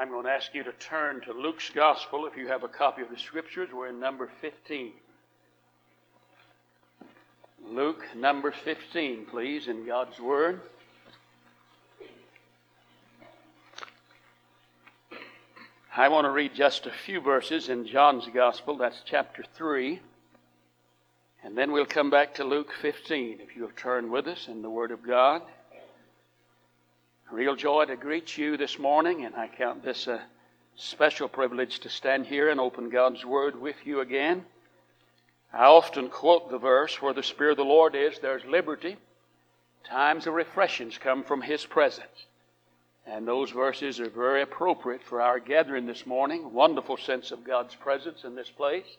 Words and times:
I'm 0.00 0.08
going 0.08 0.24
to 0.24 0.30
ask 0.30 0.54
you 0.54 0.64
to 0.64 0.72
turn 0.72 1.20
to 1.26 1.34
Luke's 1.34 1.68
Gospel. 1.74 2.24
If 2.24 2.34
you 2.34 2.48
have 2.48 2.62
a 2.62 2.68
copy 2.68 3.02
of 3.02 3.10
the 3.10 3.18
Scriptures, 3.18 3.68
we're 3.70 3.88
in 3.88 4.00
number 4.00 4.30
15. 4.40 4.92
Luke, 7.68 8.02
number 8.16 8.50
15, 8.50 9.26
please, 9.26 9.68
in 9.68 9.84
God's 9.84 10.18
Word. 10.18 10.62
I 15.94 16.08
want 16.08 16.24
to 16.24 16.30
read 16.30 16.54
just 16.54 16.86
a 16.86 16.92
few 17.04 17.20
verses 17.20 17.68
in 17.68 17.86
John's 17.86 18.26
Gospel. 18.32 18.78
That's 18.78 19.02
chapter 19.04 19.44
3. 19.54 20.00
And 21.44 21.58
then 21.58 21.72
we'll 21.72 21.84
come 21.84 22.08
back 22.08 22.36
to 22.36 22.44
Luke 22.44 22.72
15, 22.80 23.40
if 23.42 23.54
you 23.54 23.60
have 23.64 23.76
turned 23.76 24.10
with 24.10 24.26
us 24.28 24.48
in 24.48 24.62
the 24.62 24.70
Word 24.70 24.92
of 24.92 25.06
God. 25.06 25.42
Real 27.32 27.54
joy 27.54 27.84
to 27.84 27.94
greet 27.94 28.36
you 28.36 28.56
this 28.56 28.76
morning, 28.76 29.24
and 29.24 29.36
I 29.36 29.46
count 29.46 29.84
this 29.84 30.08
a 30.08 30.20
special 30.74 31.28
privilege 31.28 31.78
to 31.80 31.88
stand 31.88 32.26
here 32.26 32.50
and 32.50 32.58
open 32.58 32.90
God's 32.90 33.24
Word 33.24 33.54
with 33.60 33.76
you 33.84 34.00
again. 34.00 34.44
I 35.52 35.66
often 35.66 36.08
quote 36.08 36.50
the 36.50 36.58
verse, 36.58 37.00
Where 37.00 37.14
the 37.14 37.22
Spirit 37.22 37.52
of 37.52 37.58
the 37.58 37.64
Lord 37.64 37.94
is, 37.94 38.18
there's 38.18 38.44
liberty. 38.44 38.96
Times 39.84 40.26
of 40.26 40.34
refreshings 40.34 40.98
come 40.98 41.22
from 41.22 41.40
His 41.40 41.64
presence. 41.64 42.26
And 43.06 43.28
those 43.28 43.52
verses 43.52 44.00
are 44.00 44.10
very 44.10 44.42
appropriate 44.42 45.04
for 45.04 45.22
our 45.22 45.38
gathering 45.38 45.86
this 45.86 46.06
morning. 46.06 46.52
Wonderful 46.52 46.96
sense 46.96 47.30
of 47.30 47.44
God's 47.44 47.76
presence 47.76 48.24
in 48.24 48.34
this 48.34 48.50
place. 48.50 48.96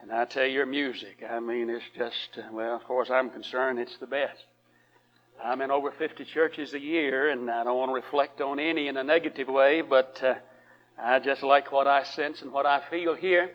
And 0.00 0.10
I 0.10 0.24
tell 0.24 0.46
you, 0.46 0.54
your 0.54 0.66
music, 0.66 1.22
I 1.28 1.40
mean, 1.40 1.68
it's 1.68 1.84
just, 1.94 2.38
uh, 2.38 2.48
well, 2.50 2.76
as 2.76 2.82
far 2.88 3.02
as 3.02 3.10
I'm 3.10 3.28
concerned, 3.28 3.78
it's 3.78 3.98
the 3.98 4.06
best. 4.06 4.44
I'm 5.42 5.60
in 5.60 5.70
over 5.70 5.92
50 5.92 6.24
churches 6.24 6.74
a 6.74 6.80
year, 6.80 7.30
and 7.30 7.48
I 7.48 7.62
don't 7.62 7.78
want 7.78 7.90
to 7.90 7.94
reflect 7.94 8.40
on 8.40 8.58
any 8.58 8.88
in 8.88 8.96
a 8.96 9.04
negative 9.04 9.46
way, 9.46 9.82
but 9.82 10.20
uh, 10.22 10.34
I 11.00 11.20
just 11.20 11.44
like 11.44 11.70
what 11.70 11.86
I 11.86 12.02
sense 12.02 12.42
and 12.42 12.52
what 12.52 12.66
I 12.66 12.80
feel 12.90 13.14
here. 13.14 13.50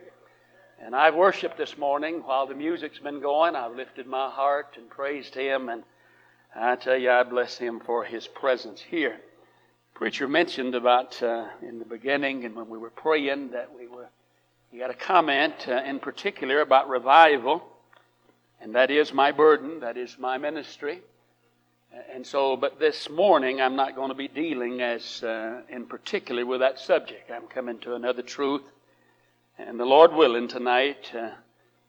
And 0.80 0.96
I've 0.96 1.16
worshiped 1.16 1.58
this 1.58 1.78
morning 1.78 2.22
while 2.24 2.48
the 2.48 2.56
music's 2.56 3.00
been 3.00 3.20
going. 3.20 3.56
I've 3.56 3.76
lifted 3.76 4.08
my 4.08 4.30
heart 4.30 4.76
and 4.78 4.90
praised 4.90 5.36
Him, 5.36 5.68
and 5.68 5.84
I 6.56 6.78
tell 6.78 6.98
you, 6.98 7.12
I 7.12 7.24
bless 7.24 7.58
Him 7.58 7.82
for 7.82 8.06
His 8.06 8.28
presence 8.28 8.80
here. 8.80 9.18
Preacher 9.94 10.28
mentioned 10.28 10.76
about 10.76 11.22
uh, 11.22 11.48
in 11.62 11.80
the 11.80 11.86
beginning 11.86 12.46
and 12.46 12.56
when 12.56 12.70
we 12.70 12.78
were 12.78 12.92
praying 12.92 13.52
that 13.52 13.70
we 13.78 13.88
were, 13.88 14.08
he 14.72 14.80
had 14.80 14.90
a 14.90 14.96
comment 14.96 15.68
uh, 15.68 15.84
in 15.86 16.00
particular 16.00 16.62
about 16.62 16.88
revival, 16.88 17.62
and 18.62 18.74
that 18.76 18.90
is 18.90 19.14
my 19.14 19.34
burden, 19.34 19.82
that 19.82 19.98
is 19.98 20.18
my 20.18 20.38
ministry. 20.38 21.02
And 22.12 22.26
so, 22.26 22.58
but 22.58 22.80
this 22.80 23.08
morning 23.08 23.62
I'm 23.62 23.76
not 23.76 23.96
going 23.96 24.10
to 24.10 24.16
be 24.16 24.28
dealing 24.28 24.82
as 24.82 25.22
uh, 25.22 25.62
in 25.70 25.86
particular 25.86 26.44
with 26.44 26.62
that 26.62 26.80
subject. 26.80 27.30
I'm 27.30 27.46
coming 27.46 27.78
to 27.80 27.94
another 27.94 28.24
truth. 28.24 28.64
And 29.60 29.80
the 29.80 29.86
Lord 29.86 30.12
willing 30.12 30.48
tonight, 30.48 31.12
uh, 31.16 31.30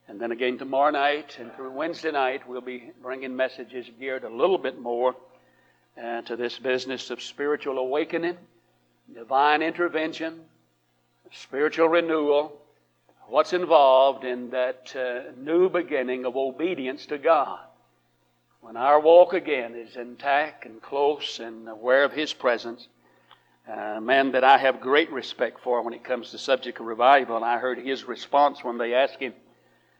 and 0.06 0.20
then 0.20 0.30
again 0.30 0.58
tomorrow 0.58 0.90
night, 0.90 1.38
and 1.40 1.54
through 1.54 1.70
Wednesday 1.70 2.12
night, 2.12 2.46
we'll 2.46 2.60
be 2.60 2.90
bringing 3.00 3.34
messages 3.34 3.86
geared 3.98 4.24
a 4.24 4.28
little 4.28 4.58
bit 4.58 4.78
more 4.78 5.16
uh, 5.96 6.20
to 6.22 6.36
this 6.36 6.58
business 6.58 7.08
of 7.08 7.22
spiritual 7.22 7.78
awakening, 7.78 8.36
divine 9.14 9.62
intervention, 9.62 10.40
spiritual 11.32 11.88
renewal, 11.88 12.60
what's 13.28 13.54
involved 13.54 14.24
in 14.24 14.50
that 14.50 14.94
uh, 14.94 15.32
new 15.40 15.70
beginning 15.70 16.26
of 16.26 16.36
obedience 16.36 17.06
to 17.06 17.16
God. 17.16 17.60
When 18.64 18.78
our 18.78 18.98
walk 18.98 19.34
again 19.34 19.74
is 19.74 19.94
intact 19.94 20.64
and 20.64 20.80
close 20.80 21.38
and 21.38 21.68
aware 21.68 22.02
of 22.02 22.12
His 22.12 22.32
presence, 22.32 22.88
uh, 23.68 23.74
a 23.74 24.00
man 24.00 24.32
that 24.32 24.42
I 24.42 24.56
have 24.56 24.80
great 24.80 25.12
respect 25.12 25.60
for 25.60 25.82
when 25.82 25.92
it 25.92 26.02
comes 26.02 26.30
to 26.30 26.38
subject 26.38 26.80
of 26.80 26.86
revival, 26.86 27.36
and 27.36 27.44
I 27.44 27.58
heard 27.58 27.78
his 27.78 28.04
response 28.04 28.64
when 28.64 28.78
they 28.78 28.94
asked 28.94 29.20
him, 29.20 29.34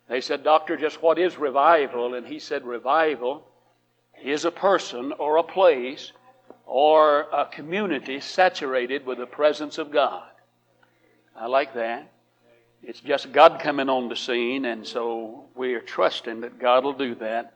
they 0.09 0.23
said, 0.23 0.45
Doctor, 0.45 0.79
just 0.79 1.03
what 1.03 1.19
is 1.19 1.37
revival? 1.37 2.15
And 2.15 2.27
he 2.27 2.39
said, 2.39 2.65
Revival 2.65 3.47
is 4.23 4.47
a 4.47 4.51
person 4.51 5.13
or 5.19 5.37
a 5.37 5.43
place 5.43 6.13
or 6.65 7.27
a 7.35 7.45
community 7.45 8.19
saturated 8.19 9.05
with 9.05 9.19
the 9.19 9.27
presence 9.27 9.77
of 9.77 9.91
God. 9.91 10.31
I 11.37 11.49
like 11.49 11.75
that. 11.75 12.11
It's 12.83 13.01
just 13.01 13.31
God 13.31 13.61
coming 13.61 13.91
on 13.91 14.09
the 14.09 14.17
scene, 14.17 14.65
and 14.65 14.87
so 14.87 15.45
we 15.55 15.75
are 15.75 15.83
trusting 15.83 16.41
that 16.41 16.59
God 16.59 16.83
will 16.83 16.95
do 16.95 17.15
that 17.17 17.55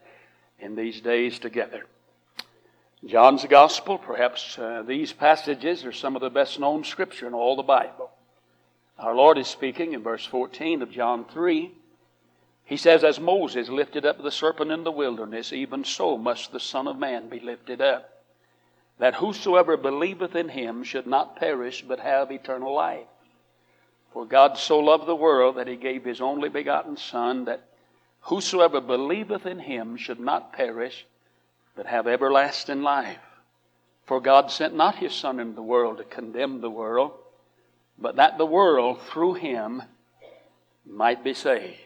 in 0.59 0.75
these 0.75 1.01
days 1.01 1.39
together. 1.39 1.85
John's 3.05 3.45
Gospel, 3.45 3.97
perhaps 3.97 4.59
uh, 4.59 4.83
these 4.87 5.13
passages 5.13 5.85
are 5.85 5.93
some 5.93 6.17
of 6.17 6.21
the 6.21 6.31
best 6.31 6.59
known 6.59 6.83
scripture 6.83 7.29
in 7.29 7.35
all 7.35 7.55
the 7.55 7.63
Bible. 7.63 8.11
Our 8.99 9.15
Lord 9.15 9.39
is 9.39 9.47
speaking 9.47 9.93
in 9.93 10.03
verse 10.03 10.27
14 10.27 10.83
of 10.83 10.91
John 10.91 11.25
3. 11.27 11.71
He 12.65 12.77
says, 12.77 13.05
As 13.05 13.21
Moses 13.21 13.69
lifted 13.69 14.05
up 14.05 14.21
the 14.21 14.33
serpent 14.33 14.73
in 14.73 14.83
the 14.83 14.91
wilderness, 14.91 15.53
even 15.53 15.85
so 15.85 16.19
must 16.19 16.51
the 16.51 16.59
Son 16.59 16.89
of 16.89 16.99
Man 16.99 17.29
be 17.29 17.39
lifted 17.39 17.81
up, 17.81 18.25
that 18.99 19.15
whosoever 19.15 19.77
believeth 19.77 20.35
in 20.35 20.49
him 20.49 20.83
should 20.83 21.07
not 21.07 21.37
perish, 21.37 21.85
but 21.87 22.01
have 22.01 22.33
eternal 22.33 22.75
life. 22.75 23.07
For 24.13 24.27
God 24.27 24.59
so 24.59 24.81
loved 24.81 25.07
the 25.07 25.15
world 25.15 25.57
that 25.57 25.69
he 25.69 25.77
gave 25.77 26.05
his 26.05 26.21
only 26.21 26.49
begotten 26.49 26.97
Son, 26.97 27.45
that 27.45 27.68
Whosoever 28.29 28.83
believeth 28.83 29.47
in 29.47 29.59
him 29.59 29.97
should 29.97 30.21
not 30.21 30.53
perish, 30.53 31.07
but 31.75 31.87
have 31.87 32.07
everlasting 32.07 32.83
life. 32.83 33.23
For 34.05 34.21
God 34.21 34.51
sent 34.51 34.75
not 34.75 34.97
his 34.97 35.15
Son 35.15 35.41
into 35.41 35.55
the 35.55 35.63
world 35.63 35.97
to 35.97 36.05
condemn 36.05 36.61
the 36.61 36.69
world, 36.69 37.13
but 37.99 38.17
that 38.17 38.37
the 38.37 38.45
world 38.45 39.01
through 39.01 39.35
him 39.35 39.83
might 40.85 41.25
be 41.25 41.33
saved. 41.33 41.79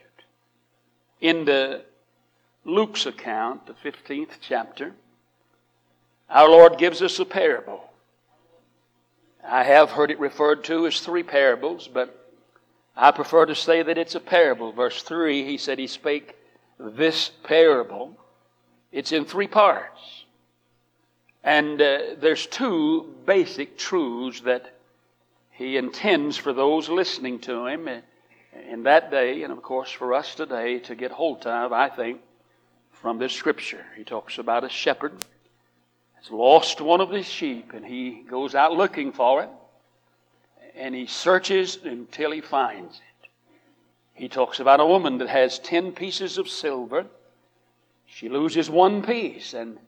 In 1.20 1.44
the 1.44 1.84
Luke's 2.64 3.06
account, 3.06 3.69
the 3.69 3.75
15th 3.75 4.38
chapter, 4.41 4.94
our 6.28 6.48
Lord 6.48 6.76
gives 6.76 7.02
us 7.02 7.20
a 7.20 7.25
parable. 7.25 7.88
I 9.47 9.62
have 9.62 9.92
heard 9.92 10.10
it 10.10 10.19
referred 10.19 10.64
to 10.64 10.88
as 10.88 10.98
three 10.98 11.22
parables, 11.22 11.86
but 11.86 12.21
I 12.97 13.10
prefer 13.10 13.47
to 13.47 13.54
say 13.54 13.82
that 13.82 13.98
it's 13.98 14.14
a 14.14 14.20
parable. 14.20 14.72
Verse 14.72 15.03
3, 15.03 15.44
he 15.44 15.56
said 15.56 15.78
he 15.78 15.86
spake 15.86 16.36
this 16.78 17.30
parable. 17.44 18.16
It's 18.91 19.12
in 19.12 19.25
three 19.25 19.47
parts. 19.47 20.25
And 21.42 21.81
uh, 21.81 21.98
there's 22.20 22.47
two 22.47 23.14
basic 23.25 23.78
truths 23.78 24.41
that 24.42 24.75
he 25.50 25.76
intends 25.76 26.36
for 26.36 26.52
those 26.52 26.88
listening 26.88 27.38
to 27.41 27.66
him 27.66 27.88
in 28.69 28.82
that 28.84 29.10
day, 29.10 29.42
and 29.42 29.52
of 29.52 29.62
course 29.62 29.91
for 29.91 30.14
us 30.14 30.34
today, 30.34 30.78
to 30.81 30.94
get 30.94 31.10
hold 31.10 31.47
of, 31.47 31.72
I 31.72 31.88
think, 31.88 32.20
from 32.91 33.19
this 33.19 33.32
scripture. 33.32 33.84
He 33.97 34.04
talks 34.04 34.38
about 34.38 34.64
a 34.64 34.69
shepherd 34.69 35.12
has 36.22 36.31
lost 36.31 36.81
one 36.81 37.00
of 37.00 37.10
his 37.10 37.26
sheep, 37.26 37.72
and 37.75 37.84
he 37.84 38.22
goes 38.28 38.54
out 38.54 38.72
looking 38.72 39.12
for 39.12 39.42
it 39.42 39.48
and 40.76 40.94
he 40.94 41.06
searches 41.06 41.78
until 41.84 42.30
he 42.30 42.40
finds 42.40 42.96
it. 42.96 43.28
He 44.14 44.28
talks 44.28 44.60
about 44.60 44.80
a 44.80 44.86
woman 44.86 45.18
that 45.18 45.28
has 45.28 45.58
10 45.58 45.92
pieces 45.92 46.38
of 46.38 46.48
silver. 46.48 47.06
She 48.06 48.28
loses 48.28 48.68
one 48.68 49.02
piece 49.02 49.54
and 49.54 49.78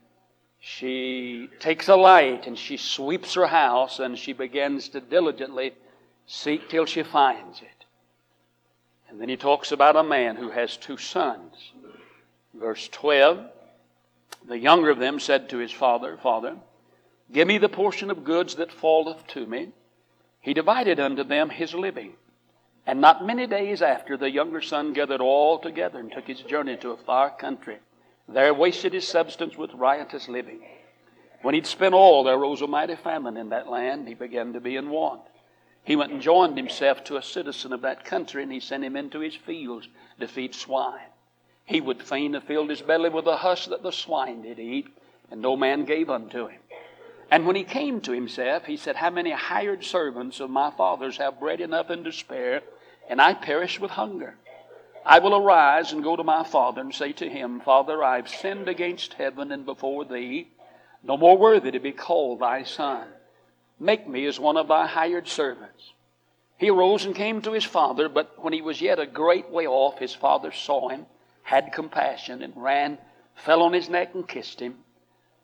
she 0.61 1.49
takes 1.61 1.89
a 1.89 1.97
light 1.97 2.47
and 2.47 2.59
she 2.59 2.77
sweeps 2.77 3.35
her 3.35 3.47
house 3.47 3.99
and 3.99 4.19
she 4.19 4.33
begins 4.33 4.89
to 4.91 5.01
diligently 5.01 5.75
seek 6.27 6.69
till 6.69 6.87
she 6.87 7.03
finds 7.03 7.61
it. 7.61 7.85
And 9.09 9.21
then 9.21 9.29
he 9.29 9.37
talks 9.37 9.73
about 9.73 9.97
a 9.97 10.03
man 10.03 10.37
who 10.37 10.51
has 10.51 10.77
two 10.77 10.97
sons. 10.97 11.73
Verse 12.55 12.89
12 12.89 13.47
The 14.49 14.59
younger 14.59 14.91
of 14.91 14.99
them 14.99 15.21
said 15.21 15.51
to 15.51 15.59
his 15.59 15.71
father, 15.71 16.17
Father, 16.23 16.57
give 17.31 17.47
me 17.47 17.59
the 17.59 17.69
portion 17.69 18.11
of 18.11 18.25
goods 18.25 18.55
that 18.57 18.73
falleth 18.73 19.27
to 19.29 19.47
me. 19.47 19.69
He 20.45 20.53
divided 20.53 21.01
unto 21.01 21.25
them 21.25 21.49
his 21.49 21.73
living. 21.75 22.17
And 22.87 23.01
not 23.01 23.25
many 23.25 23.47
days 23.47 23.81
after, 23.81 24.15
the 24.19 24.31
younger 24.31 24.61
son 24.61 24.93
gathered 24.93 25.23
all 25.23 25.59
together 25.59 25.99
and 25.99 26.13
took 26.13 26.27
his 26.27 26.43
journey 26.43 26.77
to 26.77 26.91
a 26.91 26.99
far 26.99 27.31
country. 27.31 27.79
There 28.29 28.53
wasted 28.53 28.93
his 28.93 29.09
substance 29.09 29.57
with 29.57 29.73
riotous 29.73 30.29
living. 30.29 30.61
When 31.41 31.55
he'd 31.55 31.67
spent 31.67 31.95
all, 31.95 32.25
there 32.25 32.37
rose 32.37 32.61
a 32.61 32.67
mighty 32.67 32.95
famine 32.95 33.39
in 33.39 33.49
that 33.49 33.71
land. 33.71 34.07
He 34.07 34.13
began 34.13 34.53
to 34.53 34.61
be 34.61 34.77
in 34.77 34.91
want. 34.91 35.23
He 35.83 35.97
went 35.97 36.13
and 36.13 36.21
joined 36.21 36.59
himself 36.59 37.03
to 37.05 37.17
a 37.17 37.23
citizen 37.23 37.73
of 37.73 37.81
that 37.81 38.05
country, 38.05 38.43
and 38.43 38.53
he 38.53 38.61
sent 38.61 38.85
him 38.85 38.97
into 38.97 39.21
his 39.21 39.35
fields 39.35 39.89
to 40.21 40.29
feed 40.29 40.55
swine. 40.55 41.09
He 41.65 41.81
would 41.81 42.03
fain 42.03 42.35
have 42.35 42.45
filled 42.45 42.69
his 42.69 42.83
belly 42.83 43.09
with 43.09 43.25
the 43.25 43.39
husk 43.39 43.71
that 43.71 43.83
the 43.83 43.93
swine 43.93 44.43
did 44.43 44.59
eat, 44.59 44.89
and 45.31 45.41
no 45.41 45.57
man 45.57 45.87
gave 45.87 46.11
unto 46.11 46.49
him. 46.49 46.61
And 47.31 47.47
when 47.47 47.57
he 47.57 47.65
came 47.65 48.01
to 48.03 48.13
himself, 48.13 48.67
he 48.67 48.77
said, 48.77 48.97
How 48.97 49.11
many 49.11 49.31
hired 49.31 49.85
servants 49.85 50.41
of 50.41 50.51
my 50.51 50.71
father's 50.71 51.17
have 51.17 51.41
bread 51.41 51.61
enough 51.61 51.91
and 51.91 52.05
to 52.05 52.13
spare, 52.13 52.63
and 53.09 53.21
I 53.21 53.35
perish 53.35 53.81
with 53.81 53.93
hunger? 53.93 54.37
I 55.07 55.19
will 55.19 55.37
arise 55.37 55.93
and 55.93 56.03
go 56.03 56.17
to 56.17 56.25
my 56.25 56.45
father 56.45 56.81
and 56.81 56.95
say 56.95 57.13
to 57.13 57.29
him, 57.29 57.61
Father, 57.61 58.03
I've 58.03 58.29
sinned 58.29 58.69
against 58.69 59.15
heaven 59.15 59.53
and 59.53 59.67
before 59.67 60.05
thee, 60.05 60.49
no 61.03 61.17
more 61.17 61.37
worthy 61.37 61.71
to 61.73 61.81
be 61.81 61.93
called 61.93 62.41
thy 62.41 62.63
son. 62.63 63.07
Make 63.79 64.09
me 64.09 64.25
as 64.27 64.41
one 64.41 64.57
of 64.57 64.69
thy 64.69 64.87
hired 64.87 65.29
servants. 65.29 65.93
He 66.57 66.71
arose 66.71 67.05
and 67.05 67.15
came 67.15 67.43
to 67.43 67.53
his 67.53 67.65
father, 67.65 68.09
but 68.09 68.43
when 68.43 68.53
he 68.53 68.63
was 68.63 68.81
yet 68.81 68.99
a 68.99 69.07
great 69.07 69.51
way 69.51 69.67
off, 69.67 69.99
his 69.99 70.15
father 70.15 70.53
saw 70.53 70.89
him, 70.89 71.07
had 71.43 71.73
compassion, 71.73 72.43
and 72.43 72.55
ran, 72.57 72.97
fell 73.35 73.63
on 73.63 73.73
his 73.73 73.91
neck, 73.91 74.15
and 74.15 74.27
kissed 74.27 74.61
him. 74.61 74.84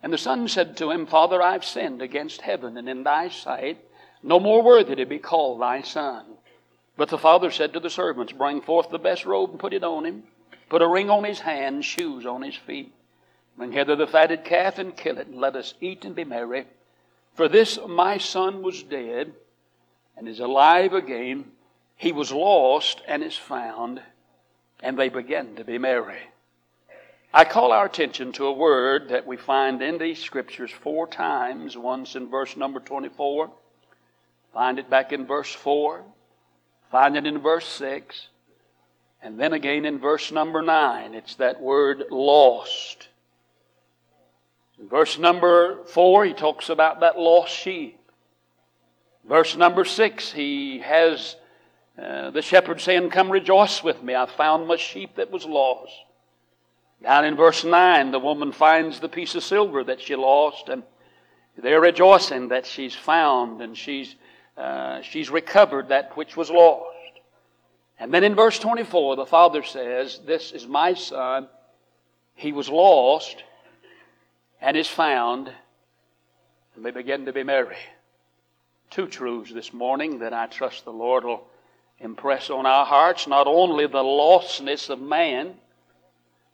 And 0.03 0.13
the 0.13 0.19
son 0.19 0.49
said 0.49 0.77
to 0.79 0.91
him, 0.91 1.07
Father, 1.07 1.43
I've 1.43 1.65
sinned 1.65 2.01
against 2.01 2.41
heaven 2.41 2.77
and 2.77 2.89
in 2.89 3.03
thy 3.03 3.29
sight, 3.29 3.85
no 4.23 4.41
more 4.41 4.63
worthy 4.63 4.95
to 4.97 5.07
be 5.07 5.19
called 5.19 5.61
thy 5.61 5.83
son. 5.83 6.25
But 6.97 7.09
the 7.09 7.19
father 7.19 7.51
said 7.51 7.73
to 7.73 7.81
the 7.81 7.91
servants, 7.91 8.33
Bring 8.33 8.61
forth 8.61 8.91
the 8.91 8.99
best 8.99 9.25
robe 9.25 9.51
and 9.51 9.59
put 9.59 9.73
it 9.73 9.85
on 9.85 10.05
him, 10.05 10.25
put 10.69 10.83
a 10.83 10.89
ring 10.89 11.11
on 11.11 11.25
his 11.25 11.41
hand, 11.41 11.85
shoes 11.85 12.27
on 12.27 12.43
his 12.43 12.57
feet. 12.57 12.93
Bring 13.57 13.73
hither 13.73 13.97
the 13.97 14.07
fatted 14.07 14.45
calf 14.45 14.79
and 14.79 14.97
kill 14.97 15.19
it, 15.19 15.27
and 15.27 15.41
let 15.41 15.57
us 15.57 15.75
eat 15.81 16.05
and 16.05 16.15
be 16.15 16.25
merry. 16.25 16.67
For 17.35 17.49
this 17.49 17.79
my 17.87 18.19
son 18.19 18.63
was 18.63 18.83
dead 18.83 19.33
and 20.17 20.29
is 20.29 20.41
alive 20.41 20.93
again. 20.93 21.45
He 21.97 22.13
was 22.13 22.33
lost 22.33 23.03
and 23.07 23.23
is 23.23 23.37
found. 23.37 24.03
And 24.83 24.99
they 24.99 25.11
began 25.11 25.57
to 25.57 25.65
be 25.65 25.79
merry. 25.79 26.21
I 27.33 27.45
call 27.45 27.71
our 27.71 27.87
attention 27.87 28.33
to 28.33 28.47
a 28.47 28.53
word 28.53 29.11
that 29.11 29.25
we 29.25 29.37
find 29.37 29.81
in 29.83 29.99
these 29.99 30.19
scriptures 30.19 30.73
four 30.73 31.07
times. 31.07 31.77
Once 31.77 32.17
in 32.17 32.29
verse 32.29 32.57
number 32.57 32.81
24, 32.81 33.53
find 34.53 34.81
it 34.81 34.91
back 34.91 35.13
in 35.13 35.27
verse 35.27 35.53
4, 35.53 36.03
find 36.91 37.17
it 37.17 37.27
in 37.27 37.39
verse 37.39 37.69
6, 37.69 38.27
and 39.23 39.39
then 39.39 39.53
again 39.53 39.85
in 39.85 40.01
verse 40.01 40.33
number 40.33 40.61
9. 40.61 41.15
It's 41.15 41.37
that 41.37 41.61
word 41.61 42.03
lost. 42.11 43.07
In 44.81 44.89
verse 44.89 45.17
number 45.17 45.85
4, 45.85 46.25
he 46.25 46.33
talks 46.33 46.69
about 46.69 46.99
that 46.99 47.17
lost 47.17 47.53
sheep. 47.55 48.01
Verse 49.29 49.57
number 49.57 49.85
6, 49.85 50.33
he 50.33 50.81
has 50.81 51.37
uh, 51.97 52.31
the 52.31 52.43
shepherd 52.43 52.81
saying, 52.81 53.11
Come 53.11 53.31
rejoice 53.31 53.85
with 53.85 54.03
me. 54.03 54.17
I 54.17 54.27
found 54.27 54.67
my 54.67 54.77
sheep 54.77 55.15
that 55.15 55.31
was 55.31 55.45
lost. 55.45 55.95
Down 57.03 57.25
in 57.25 57.35
verse 57.35 57.65
9, 57.65 58.11
the 58.11 58.19
woman 58.19 58.53
finds 58.53 59.01
the 59.01 59.09
piece 59.09 59.35
of 59.35 59.43
silver 59.43 59.83
that 59.85 60.01
she 60.01 60.17
lost, 60.17 60.69
and 60.69 60.83
they're 61.57 61.81
rejoicing 61.81 62.49
that 62.49 62.67
she's 62.67 62.95
found 62.95 63.61
and 63.63 63.77
she's, 63.77 64.15
uh, 64.57 65.01
she's 65.03 65.31
recovered 65.31 65.89
that 65.89 66.17
which 66.17 66.37
was 66.37 66.51
lost. 66.51 66.87
And 67.99 68.13
then 68.13 68.25
in 68.25 68.35
verse 68.35 68.59
24, 68.59 69.17
the 69.17 69.27
father 69.27 69.63
says, 69.63 70.21
This 70.27 70.53
is 70.53 70.67
my 70.67 70.95
son. 70.95 71.49
He 72.35 72.53
was 72.53 72.69
lost 72.69 73.45
and 74.61 74.77
is 74.77 74.89
found. 74.89 75.53
And 76.75 76.85
they 76.85 76.91
begin 76.91 77.27
to 77.27 77.33
be 77.33 77.43
merry. 77.43 77.77
Two 78.91 79.07
truths 79.07 79.53
this 79.53 79.73
morning 79.73 80.21
that 80.21 80.33
I 80.33 80.47
trust 80.47 80.85
the 80.85 80.93
Lord 80.93 81.25
will 81.25 81.47
impress 81.99 82.49
on 82.49 82.65
our 82.65 82.87
hearts 82.87 83.27
not 83.27 83.47
only 83.47 83.87
the 83.87 84.03
lostness 84.03 84.89
of 84.89 85.01
man 85.01 85.55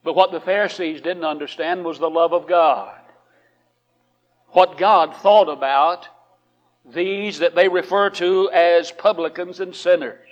but 0.07 0.15
what 0.15 0.31
the 0.31 0.39
Pharisees 0.39 1.01
didn't 1.01 1.25
understand 1.25 1.85
was 1.85 1.99
the 1.99 2.09
love 2.09 2.33
of 2.33 2.47
God. 2.47 2.95
What 4.51 4.79
God 4.79 5.17
thought 5.17 5.49
about 5.49 6.07
these 6.89 7.41
that 7.41 7.57
they 7.57 7.67
refer 7.67 8.11
to 8.11 8.49
as 8.53 8.93
publicans 8.93 9.59
and 9.59 9.75
sinners. 9.75 10.29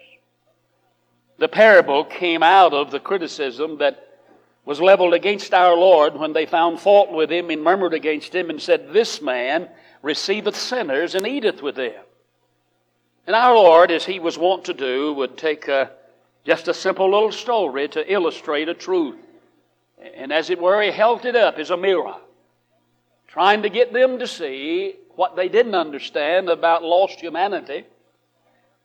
The 1.39 1.49
parable 1.49 2.05
came 2.05 2.41
out 2.41 2.73
of 2.73 2.93
the 2.93 3.01
criticism 3.01 3.79
that 3.79 4.21
was 4.65 4.81
leveled 4.81 5.13
against 5.13 5.53
our 5.53 5.77
Lord 5.77 6.15
when 6.15 6.35
they 6.35 6.47
found 6.47 6.79
fault 6.79 7.11
with 7.11 7.33
him 7.33 7.51
and 7.51 7.61
murmured 7.61 7.95
against 7.95 8.33
him 8.33 8.51
and 8.51 8.63
said, 8.63 8.93
This 8.93 9.21
man 9.21 9.69
receiveth 10.03 10.55
sinners 10.55 11.17
and 11.17 11.27
eateth 11.27 11.63
with 11.63 11.75
them. 11.75 12.01
And 13.27 13.35
our 13.35 13.57
Lord, 13.57 13.91
as 13.91 14.05
he 14.05 14.21
was 14.21 14.39
wont 14.39 14.67
to 14.67 14.73
do, 14.73 15.15
would 15.15 15.37
take 15.37 15.67
a, 15.67 15.91
just 16.45 16.69
a 16.69 16.75
simple 16.75 17.11
little 17.11 17.33
story 17.33 17.89
to 17.89 18.13
illustrate 18.13 18.69
a 18.69 18.75
truth. 18.75 19.24
And 19.99 20.33
as 20.33 20.51
it 20.51 20.61
were, 20.61 20.83
he 20.83 20.91
held 20.91 21.25
it 21.25 21.37
up 21.37 21.59
as 21.59 21.71
a 21.71 21.77
mirror, 21.77 22.17
trying 23.29 23.63
to 23.63 23.69
get 23.69 23.93
them 23.93 24.19
to 24.19 24.27
see 24.27 24.97
what 25.17 25.37
they 25.37 25.49
didn't 25.49 25.75
understand 25.75 26.49
about 26.49 26.83
lost 26.83 27.21
humanity, 27.21 27.85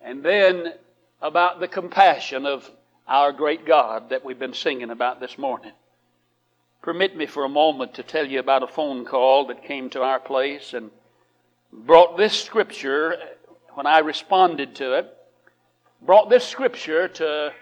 and 0.01 0.23
then 0.23 0.73
about 1.21 1.59
the 1.59 1.67
compassion 1.67 2.45
of 2.45 2.69
our 3.07 3.31
great 3.31 3.65
God 3.65 4.09
that 4.09 4.23
we've 4.23 4.39
been 4.39 4.53
singing 4.53 4.91
about 4.91 5.19
this 5.19 5.37
morning. 5.37 5.71
Permit 6.81 7.17
me 7.17 7.25
for 7.25 7.43
a 7.43 7.49
moment 7.49 7.95
to 7.95 8.03
tell 8.03 8.25
you 8.25 8.39
about 8.39 8.63
a 8.63 8.67
phone 8.67 9.03
call 9.03 9.47
that 9.47 9.63
came 9.63 9.89
to 9.89 10.01
our 10.01 10.19
place 10.19 10.73
and 10.73 10.91
brought 11.73 12.17
this 12.17 12.39
scripture 12.39 13.17
when 13.73 13.85
I 13.85 13.99
responded 13.99 14.75
to 14.75 14.93
it, 14.93 15.17
brought 16.01 16.29
this 16.29 16.45
scripture 16.45 17.07
to 17.07 17.53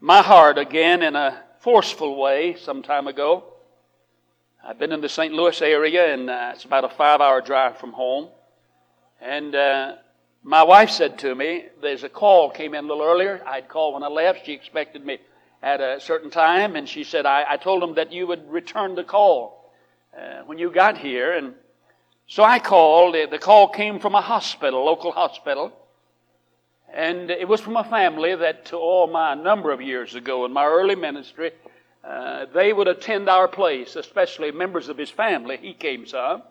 my 0.00 0.22
heart 0.22 0.58
again 0.58 1.02
in 1.02 1.16
a 1.16 1.42
forceful 1.60 2.16
way 2.16 2.56
some 2.58 2.82
time 2.82 3.06
ago. 3.06 3.44
I've 4.66 4.78
been 4.78 4.92
in 4.92 5.02
the 5.02 5.08
St. 5.08 5.32
Louis 5.32 5.60
area, 5.60 6.12
and 6.12 6.30
uh, 6.30 6.52
it's 6.54 6.64
about 6.64 6.84
a 6.84 6.88
five 6.88 7.20
hour 7.20 7.42
drive 7.42 7.78
from 7.78 7.92
home. 7.92 8.28
And 9.20 9.54
uh, 9.54 9.96
my 10.42 10.62
wife 10.62 10.90
said 10.90 11.18
to 11.18 11.34
me, 11.34 11.66
There's 11.82 12.02
a 12.02 12.08
call 12.08 12.50
came 12.50 12.74
in 12.74 12.84
a 12.84 12.88
little 12.88 13.02
earlier. 13.02 13.42
I'd 13.46 13.68
called 13.68 13.94
when 13.94 14.02
I 14.02 14.08
left. 14.08 14.46
She 14.46 14.52
expected 14.52 15.04
me 15.04 15.18
at 15.62 15.82
a 15.82 16.00
certain 16.00 16.30
time, 16.30 16.76
and 16.76 16.88
she 16.88 17.04
said, 17.04 17.26
I, 17.26 17.44
I 17.46 17.56
told 17.58 17.82
them 17.82 17.94
that 17.96 18.10
you 18.10 18.26
would 18.26 18.50
return 18.50 18.94
the 18.94 19.04
call 19.04 19.70
uh, 20.16 20.42
when 20.46 20.56
you 20.56 20.70
got 20.70 20.96
here. 20.96 21.36
And 21.36 21.54
so 22.26 22.42
I 22.42 22.58
called. 22.58 23.14
The 23.14 23.38
call 23.38 23.68
came 23.68 24.00
from 24.00 24.14
a 24.14 24.22
hospital, 24.22 24.82
local 24.82 25.12
hospital. 25.12 25.74
And 26.92 27.30
it 27.30 27.46
was 27.46 27.60
from 27.60 27.76
a 27.76 27.84
family 27.84 28.34
that, 28.34 28.70
oh 28.72 29.06
my, 29.06 29.32
a 29.32 29.36
number 29.36 29.70
of 29.70 29.80
years 29.80 30.14
ago 30.14 30.44
in 30.44 30.52
my 30.52 30.66
early 30.66 30.96
ministry, 30.96 31.52
uh, 32.02 32.46
they 32.52 32.72
would 32.72 32.88
attend 32.88 33.28
our 33.28 33.46
place, 33.46 33.94
especially 33.94 34.50
members 34.50 34.88
of 34.88 34.98
his 34.98 35.10
family. 35.10 35.56
He 35.56 35.72
came 35.72 36.06
some. 36.06 36.42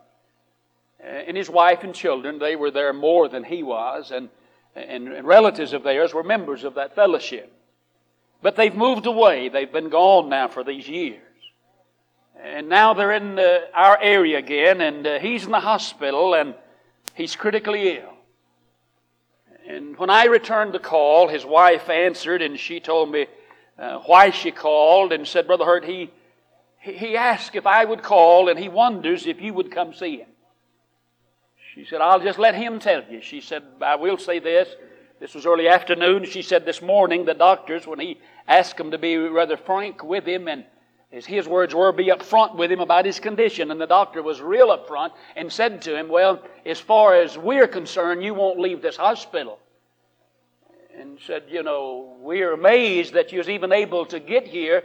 Uh, 1.03 1.07
and 1.07 1.35
his 1.35 1.49
wife 1.49 1.83
and 1.83 1.93
children, 1.93 2.39
they 2.39 2.55
were 2.55 2.71
there 2.71 2.93
more 2.93 3.27
than 3.27 3.43
he 3.43 3.63
was, 3.63 4.11
and, 4.11 4.29
and, 4.75 5.07
and 5.07 5.27
relatives 5.27 5.73
of 5.73 5.83
theirs 5.83 6.13
were 6.13 6.23
members 6.23 6.63
of 6.63 6.75
that 6.75 6.95
fellowship. 6.95 7.51
But 8.41 8.55
they've 8.55 8.75
moved 8.75 9.05
away. 9.05 9.49
They've 9.49 9.71
been 9.71 9.89
gone 9.89 10.29
now 10.29 10.47
for 10.47 10.63
these 10.63 10.87
years. 10.87 11.19
And 12.41 12.69
now 12.69 12.93
they're 12.93 13.11
in 13.11 13.37
uh, 13.37 13.59
our 13.73 14.01
area 14.01 14.37
again, 14.37 14.79
and 14.79 15.05
uh, 15.05 15.19
he's 15.19 15.45
in 15.45 15.51
the 15.51 15.59
hospital, 15.59 16.33
and 16.33 16.55
he's 17.13 17.35
critically 17.35 17.97
ill. 17.97 18.13
And 19.69 19.95
when 19.97 20.09
I 20.09 20.25
returned 20.25 20.73
the 20.73 20.79
call, 20.79 21.27
his 21.27 21.45
wife 21.45 21.89
answered, 21.89 22.41
and 22.41 22.59
she 22.59 22.79
told 22.79 23.11
me 23.11 23.27
uh, 23.77 23.99
why 23.99 24.31
she 24.31 24.49
called 24.49 25.13
and 25.13 25.27
said, 25.27 25.45
Brother 25.45 25.63
Hurt, 25.63 25.85
he, 25.85 26.09
he 26.79 27.15
asked 27.15 27.55
if 27.55 27.67
I 27.67 27.85
would 27.85 28.01
call, 28.01 28.49
and 28.49 28.57
he 28.57 28.67
wonders 28.67 29.27
if 29.27 29.39
you 29.39 29.53
would 29.53 29.71
come 29.71 29.93
see 29.93 30.17
him. 30.17 30.29
She 31.75 31.85
said, 31.85 32.01
I'll 32.01 32.19
just 32.19 32.39
let 32.39 32.55
him 32.55 32.79
tell 32.79 33.03
you. 33.11 33.21
She 33.21 33.41
said, 33.41 33.61
I 33.79 33.95
will 33.95 34.17
say 34.17 34.39
this. 34.39 34.67
This 35.19 35.35
was 35.35 35.45
early 35.45 35.67
afternoon. 35.67 36.25
She 36.25 36.41
said 36.41 36.65
this 36.65 36.81
morning 36.81 37.25
the 37.25 37.35
doctors, 37.35 37.85
when 37.85 37.99
he 37.99 38.19
asked 38.47 38.77
them 38.77 38.89
to 38.89 38.97
be 38.97 39.17
rather 39.17 39.55
frank 39.55 40.03
with 40.03 40.27
him 40.27 40.47
and 40.47 40.65
his 41.11 41.47
words 41.47 41.73
were, 41.73 41.91
be 41.91 42.07
upfront 42.07 42.55
with 42.55 42.71
him 42.71 42.81
about 42.81 43.05
his 43.05 43.19
condition. 43.19 43.71
And 43.71 43.81
the 43.81 43.87
doctor 43.87 44.21
was 44.21 44.41
real 44.41 44.67
upfront 44.67 45.11
and 45.35 45.51
said 45.51 45.81
to 45.83 45.97
him, 45.97 46.07
Well, 46.07 46.43
as 46.65 46.79
far 46.79 47.15
as 47.15 47.37
we're 47.37 47.67
concerned, 47.67 48.23
you 48.23 48.35
won't 48.35 48.59
leave 48.59 48.81
this 48.81 48.97
hospital. 48.97 49.57
And 50.95 51.17
said, 51.25 51.43
You 51.49 51.63
know, 51.63 52.15
we're 52.19 52.53
amazed 52.53 53.13
that 53.13 53.31
you 53.31 53.39
was 53.39 53.49
even 53.49 53.71
able 53.71 54.05
to 54.07 54.19
get 54.19 54.47
here, 54.47 54.83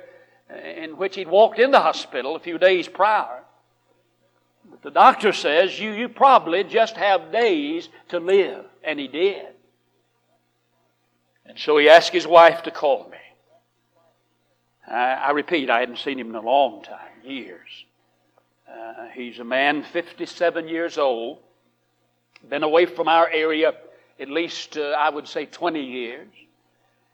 in 0.65 0.97
which 0.97 1.17
he'd 1.17 1.29
walked 1.29 1.59
in 1.59 1.71
the 1.71 1.81
hospital 1.81 2.37
a 2.37 2.41
few 2.41 2.57
days 2.57 2.89
prior. 2.89 3.43
But 4.71 4.81
the 4.81 4.91
doctor 4.91 5.35
says, 5.35 5.79
You, 5.79 5.93
you 5.93 6.09
probably 6.09 6.65
just 6.65 6.97
have 6.97 7.33
days 7.33 7.91
to 8.09 8.19
live. 8.19 8.65
And 8.83 8.99
he 8.99 9.09
did. 9.09 9.47
And 11.45 11.59
so 11.59 11.77
he 11.77 11.91
asked 11.91 12.13
his 12.13 12.27
wife 12.27 12.63
to 12.63 12.71
call 12.71 13.11
me. 13.11 13.19
I, 14.89 15.15
I 15.15 15.31
repeat, 15.31 15.71
I 15.71 15.81
hadn't 15.81 15.99
seen 15.99 16.19
him 16.19 16.31
in 16.31 16.35
a 16.35 16.41
long 16.41 16.83
time, 16.83 16.99
years. 17.25 17.85
Uh, 18.69 19.09
he's 19.15 19.39
a 19.39 19.45
man 19.45 19.83
57 19.83 20.69
years 20.69 20.99
old, 20.99 21.39
been 22.49 22.63
away 22.63 22.87
from 22.87 23.09
our 23.09 23.29
area 23.29 23.73
at 24.21 24.31
least, 24.31 24.77
uh, 24.77 24.95
I 24.99 25.11
would 25.11 25.27
say, 25.27 25.47
20 25.47 25.81
years. 25.81 26.29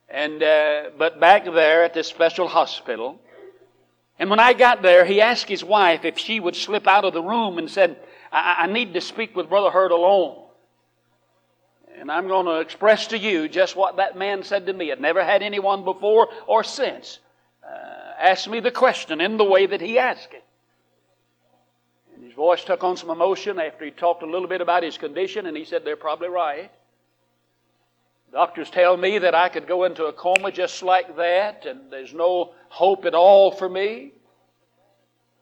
And, 0.08 0.42
uh, 0.42 0.90
but 0.98 1.20
back 1.20 1.44
there 1.44 1.84
at 1.84 1.94
this 1.94 2.08
special 2.08 2.48
hospital. 2.48 3.20
And 4.18 4.28
when 4.28 4.40
I 4.40 4.52
got 4.52 4.82
there, 4.82 5.04
he 5.04 5.20
asked 5.20 5.48
his 5.48 5.64
wife 5.64 6.04
if 6.04 6.18
she 6.18 6.40
would 6.40 6.56
slip 6.56 6.86
out 6.86 7.04
of 7.04 7.14
the 7.14 7.22
room 7.22 7.58
and 7.58 7.70
said, 7.70 7.96
I, 8.32 8.56
I 8.60 8.66
need 8.66 8.92
to 8.94 9.00
speak 9.00 9.34
with 9.36 9.48
Brother 9.48 9.70
Hurd 9.70 9.92
alone. 9.92 10.44
And 11.98 12.10
I'm 12.10 12.28
going 12.28 12.46
to 12.46 12.60
express 12.60 13.08
to 13.08 13.18
you 13.18 13.48
just 13.48 13.76
what 13.76 13.96
that 13.96 14.16
man 14.16 14.42
said 14.42 14.66
to 14.66 14.72
me. 14.72 14.90
I'd 14.90 15.00
never 15.00 15.24
had 15.24 15.42
anyone 15.42 15.84
before 15.84 16.28
or 16.46 16.64
since 16.64 17.18
uh, 17.70 18.12
ask 18.18 18.48
me 18.48 18.60
the 18.60 18.70
question 18.70 19.20
in 19.20 19.36
the 19.36 19.44
way 19.44 19.66
that 19.66 19.80
he 19.80 19.98
asked 19.98 20.32
it. 20.32 20.44
And 22.14 22.24
his 22.24 22.34
voice 22.34 22.64
took 22.64 22.82
on 22.82 22.96
some 22.96 23.10
emotion 23.10 23.58
after 23.58 23.84
he 23.84 23.90
talked 23.90 24.22
a 24.22 24.26
little 24.26 24.48
bit 24.48 24.60
about 24.60 24.82
his 24.82 24.98
condition, 24.98 25.46
and 25.46 25.56
he 25.56 25.64
said, 25.64 25.84
They're 25.84 25.96
probably 25.96 26.28
right. 26.28 26.70
Doctors 28.32 28.70
tell 28.70 28.96
me 28.96 29.18
that 29.18 29.34
I 29.34 29.48
could 29.48 29.66
go 29.66 29.84
into 29.84 30.06
a 30.06 30.12
coma 30.12 30.52
just 30.52 30.82
like 30.82 31.16
that, 31.16 31.66
and 31.66 31.90
there's 31.90 32.14
no 32.14 32.52
hope 32.68 33.04
at 33.04 33.14
all 33.14 33.50
for 33.50 33.68
me. 33.68 34.12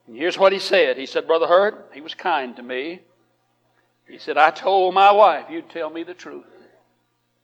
And 0.06 0.16
here's 0.16 0.38
what 0.38 0.52
he 0.52 0.58
said 0.58 0.96
He 0.96 1.06
said, 1.06 1.26
Brother 1.26 1.46
Hurt, 1.46 1.90
he 1.92 2.00
was 2.00 2.14
kind 2.14 2.56
to 2.56 2.62
me. 2.62 3.02
He 4.08 4.18
said, 4.18 4.38
I 4.38 4.50
told 4.50 4.94
my 4.94 5.12
wife 5.12 5.46
you'd 5.50 5.68
tell 5.68 5.90
me 5.90 6.02
the 6.02 6.14
truth. 6.14 6.46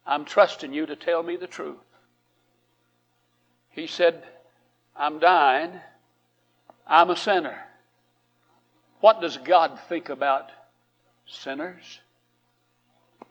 I'm 0.06 0.24
trusting 0.24 0.72
you 0.72 0.86
to 0.86 0.96
tell 0.96 1.22
me 1.22 1.36
the 1.36 1.46
truth. 1.46 1.76
He 3.70 3.86
said, 3.86 4.22
I'm 4.96 5.18
dying. 5.18 5.72
I'm 6.86 7.10
a 7.10 7.16
sinner. 7.16 7.58
What 9.00 9.20
does 9.20 9.36
God 9.36 9.78
think 9.88 10.08
about 10.08 10.50
sinners? 11.26 12.00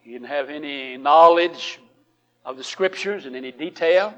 He 0.02 0.12
didn't 0.12 0.28
have 0.28 0.50
any 0.50 0.98
knowledge 0.98 1.80
of 2.46 2.58
the 2.58 2.64
Scriptures 2.64 3.26
in 3.26 3.36
any 3.36 3.52
detail. 3.52 4.14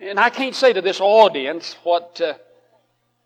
And 0.00 0.20
I 0.20 0.30
can't 0.30 0.54
say 0.54 0.72
to 0.72 0.82
this 0.82 1.00
audience 1.00 1.76
what 1.82 2.20
uh, 2.20 2.34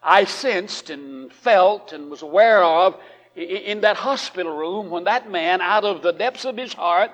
I 0.02 0.25
sensed 0.25 0.90
and 0.90 1.32
felt 1.32 1.92
and 1.92 2.10
was 2.10 2.22
aware 2.22 2.62
of 2.62 2.96
in 3.34 3.80
that 3.80 3.96
hospital 3.96 4.56
room 4.56 4.90
when 4.90 5.04
that 5.04 5.30
man, 5.30 5.60
out 5.60 5.84
of 5.84 6.02
the 6.02 6.12
depths 6.12 6.44
of 6.44 6.56
his 6.56 6.72
heart, 6.72 7.10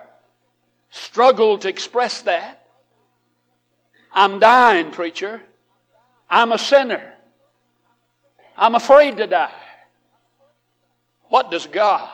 struggled 0.91 1.63
to 1.63 1.69
express 1.69 2.23
that. 2.23 2.62
I'm 4.13 4.39
dying, 4.39 4.91
preacher. 4.91 5.41
I'm 6.29 6.53
a 6.53 6.59
sinner. 6.59 7.15
I'm 8.57 8.75
afraid 8.75 9.17
to 9.19 9.27
die. 9.27 9.53
What 11.29 11.51
does 11.51 11.67
God 11.67 12.11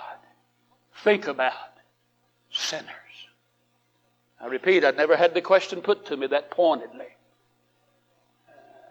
think 1.02 1.26
about 1.26 1.52
sinners? 2.50 2.88
I 4.40 4.46
repeat, 4.46 4.84
I'd 4.84 4.96
never 4.96 5.16
had 5.16 5.34
the 5.34 5.40
question 5.40 5.80
put 5.82 6.06
to 6.06 6.16
me 6.16 6.28
that 6.28 6.50
pointedly. 6.50 7.06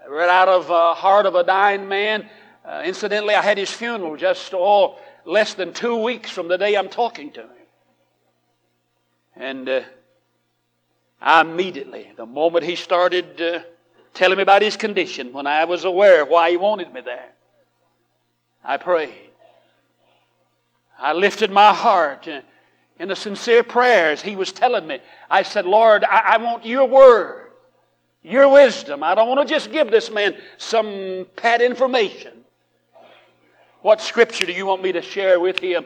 Read 0.09 0.29
out 0.29 0.49
of 0.49 0.67
the 0.67 0.73
uh, 0.73 0.93
heart 0.93 1.25
of 1.25 1.35
a 1.35 1.43
dying 1.43 1.87
man. 1.87 2.29
Uh, 2.65 2.81
incidentally, 2.85 3.35
I 3.35 3.41
had 3.41 3.57
his 3.57 3.71
funeral 3.71 4.15
just 4.15 4.53
all 4.53 4.99
less 5.25 5.53
than 5.53 5.73
two 5.73 5.97
weeks 5.97 6.29
from 6.29 6.47
the 6.47 6.57
day 6.57 6.75
I'm 6.75 6.89
talking 6.89 7.31
to 7.31 7.41
him. 7.41 7.49
And 9.35 9.69
uh, 9.69 9.81
I 11.21 11.41
immediately, 11.41 12.11
the 12.15 12.25
moment 12.25 12.63
he 12.63 12.75
started 12.75 13.41
uh, 13.41 13.59
telling 14.13 14.37
me 14.37 14.43
about 14.43 14.61
his 14.61 14.77
condition, 14.77 15.33
when 15.33 15.47
I 15.47 15.65
was 15.65 15.83
aware 15.83 16.25
why 16.25 16.51
he 16.51 16.57
wanted 16.57 16.93
me 16.93 17.01
there, 17.01 17.31
I 18.63 18.77
prayed. 18.77 19.13
I 20.99 21.13
lifted 21.13 21.51
my 21.51 21.73
heart 21.73 22.27
uh, 22.27 22.41
in 22.99 23.11
a 23.11 23.15
sincere 23.15 23.63
prayer 23.63 24.11
as 24.11 24.21
he 24.21 24.35
was 24.35 24.51
telling 24.51 24.87
me. 24.87 24.99
I 25.29 25.43
said, 25.43 25.65
Lord, 25.65 26.03
I, 26.03 26.33
I 26.33 26.37
want 26.37 26.65
your 26.65 26.85
word, 26.85 27.51
your 28.23 28.49
wisdom. 28.49 29.03
I 29.03 29.15
don't 29.15 29.27
want 29.27 29.47
to 29.47 29.53
just 29.53 29.71
give 29.71 29.89
this 29.89 30.11
man 30.11 30.35
some 30.57 31.25
pat 31.35 31.61
information. 31.61 32.33
What 33.81 34.01
scripture 34.01 34.45
do 34.45 34.51
you 34.51 34.65
want 34.65 34.81
me 34.83 34.91
to 34.91 35.01
share 35.01 35.39
with 35.39 35.59
him 35.59 35.85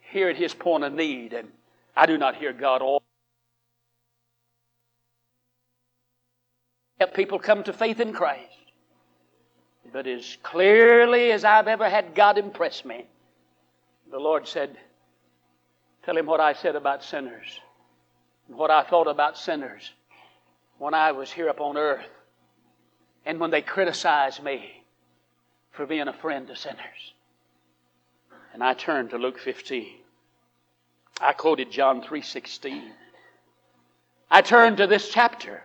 here 0.00 0.28
at 0.28 0.36
his 0.36 0.54
point 0.54 0.84
of 0.84 0.92
need? 0.92 1.32
And 1.32 1.48
I 1.96 2.06
do 2.06 2.18
not 2.18 2.36
hear 2.36 2.52
God 2.52 2.82
all. 2.82 3.02
Help 7.00 7.14
people 7.14 7.38
come 7.38 7.64
to 7.64 7.72
faith 7.72 7.98
in 7.98 8.12
Christ. 8.12 8.44
But 9.90 10.06
as 10.06 10.36
clearly 10.42 11.32
as 11.32 11.44
I've 11.44 11.66
ever 11.66 11.88
had 11.88 12.14
God 12.14 12.36
impress 12.36 12.84
me, 12.84 13.06
the 14.10 14.18
Lord 14.18 14.46
said, 14.46 14.76
Tell 16.04 16.16
him 16.16 16.26
what 16.26 16.40
I 16.40 16.52
said 16.52 16.76
about 16.76 17.02
sinners 17.02 17.58
and 18.48 18.58
what 18.58 18.70
I 18.70 18.82
thought 18.82 19.08
about 19.08 19.38
sinners 19.38 19.90
when 20.78 20.92
I 20.92 21.12
was 21.12 21.32
here 21.32 21.48
upon 21.48 21.78
earth 21.78 22.06
and 23.24 23.40
when 23.40 23.50
they 23.50 23.62
criticized 23.62 24.42
me 24.42 24.84
for 25.72 25.86
being 25.86 26.08
a 26.08 26.12
friend 26.12 26.46
to 26.48 26.56
sinners. 26.56 27.14
And 28.52 28.62
I 28.62 28.74
turned 28.74 29.10
to 29.10 29.18
Luke 29.18 29.38
15. 29.38 29.88
I 31.18 31.32
quoted 31.32 31.70
John 31.70 32.02
3:16. 32.02 32.92
I 34.30 34.42
turned 34.42 34.76
to 34.76 34.86
this 34.86 35.08
chapter. 35.10 35.64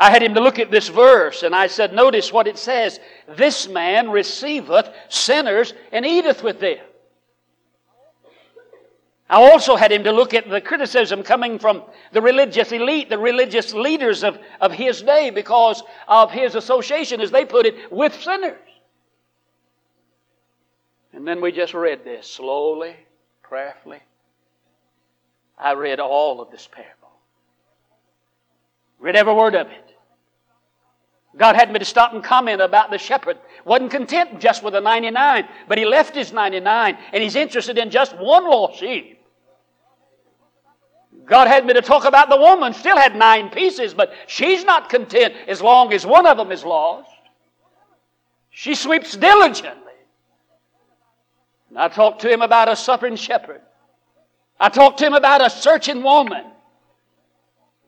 I 0.00 0.10
had 0.10 0.22
him 0.22 0.32
to 0.32 0.40
look 0.40 0.58
at 0.58 0.70
this 0.70 0.88
verse, 0.88 1.42
and 1.42 1.54
I 1.54 1.66
said, 1.66 1.92
Notice 1.92 2.32
what 2.32 2.46
it 2.46 2.56
says. 2.56 2.98
This 3.28 3.68
man 3.68 4.08
receiveth 4.10 4.88
sinners 5.10 5.74
and 5.92 6.06
eateth 6.06 6.42
with 6.42 6.58
them. 6.58 6.78
I 9.28 9.42
also 9.42 9.76
had 9.76 9.92
him 9.92 10.02
to 10.04 10.12
look 10.12 10.32
at 10.32 10.48
the 10.48 10.62
criticism 10.62 11.22
coming 11.22 11.58
from 11.58 11.82
the 12.12 12.22
religious 12.22 12.72
elite, 12.72 13.10
the 13.10 13.18
religious 13.18 13.74
leaders 13.74 14.24
of, 14.24 14.38
of 14.62 14.72
his 14.72 15.02
day, 15.02 15.28
because 15.28 15.82
of 16.08 16.30
his 16.30 16.54
association, 16.54 17.20
as 17.20 17.30
they 17.30 17.44
put 17.44 17.66
it, 17.66 17.92
with 17.92 18.18
sinners. 18.22 18.56
And 21.12 21.28
then 21.28 21.42
we 21.42 21.52
just 21.52 21.74
read 21.74 22.04
this 22.04 22.26
slowly, 22.26 22.96
prayerfully. 23.42 24.00
I 25.58 25.74
read 25.74 26.00
all 26.00 26.40
of 26.40 26.50
this 26.50 26.66
parable. 26.66 27.12
Read 28.98 29.14
every 29.14 29.34
word 29.34 29.54
of 29.54 29.66
it. 29.66 29.89
God 31.36 31.54
had 31.54 31.72
me 31.72 31.78
to 31.78 31.84
stop 31.84 32.12
and 32.12 32.24
comment 32.24 32.60
about 32.60 32.90
the 32.90 32.98
shepherd. 32.98 33.38
Wasn't 33.64 33.90
content 33.90 34.40
just 34.40 34.62
with 34.62 34.74
the 34.74 34.80
99, 34.80 35.48
but 35.68 35.78
he 35.78 35.84
left 35.84 36.14
his 36.14 36.32
99 36.32 36.98
and 37.12 37.22
he's 37.22 37.36
interested 37.36 37.78
in 37.78 37.90
just 37.90 38.16
one 38.16 38.44
lost 38.44 38.80
sheep. 38.80 39.20
God 41.24 41.46
had 41.46 41.64
me 41.64 41.74
to 41.74 41.82
talk 41.82 42.04
about 42.04 42.28
the 42.28 42.36
woman, 42.36 42.74
still 42.74 42.96
had 42.96 43.14
nine 43.14 43.50
pieces, 43.50 43.94
but 43.94 44.12
she's 44.26 44.64
not 44.64 44.90
content 44.90 45.34
as 45.46 45.62
long 45.62 45.92
as 45.92 46.04
one 46.04 46.26
of 46.26 46.36
them 46.36 46.50
is 46.50 46.64
lost. 46.64 47.08
She 48.50 48.74
sweeps 48.74 49.16
diligently. 49.16 49.92
And 51.68 51.78
I 51.78 51.86
talked 51.86 52.22
to 52.22 52.28
him 52.28 52.42
about 52.42 52.68
a 52.68 52.74
suffering 52.74 53.14
shepherd. 53.14 53.60
I 54.58 54.68
talked 54.68 54.98
to 54.98 55.06
him 55.06 55.14
about 55.14 55.40
a 55.40 55.48
searching 55.48 56.02
woman. 56.02 56.44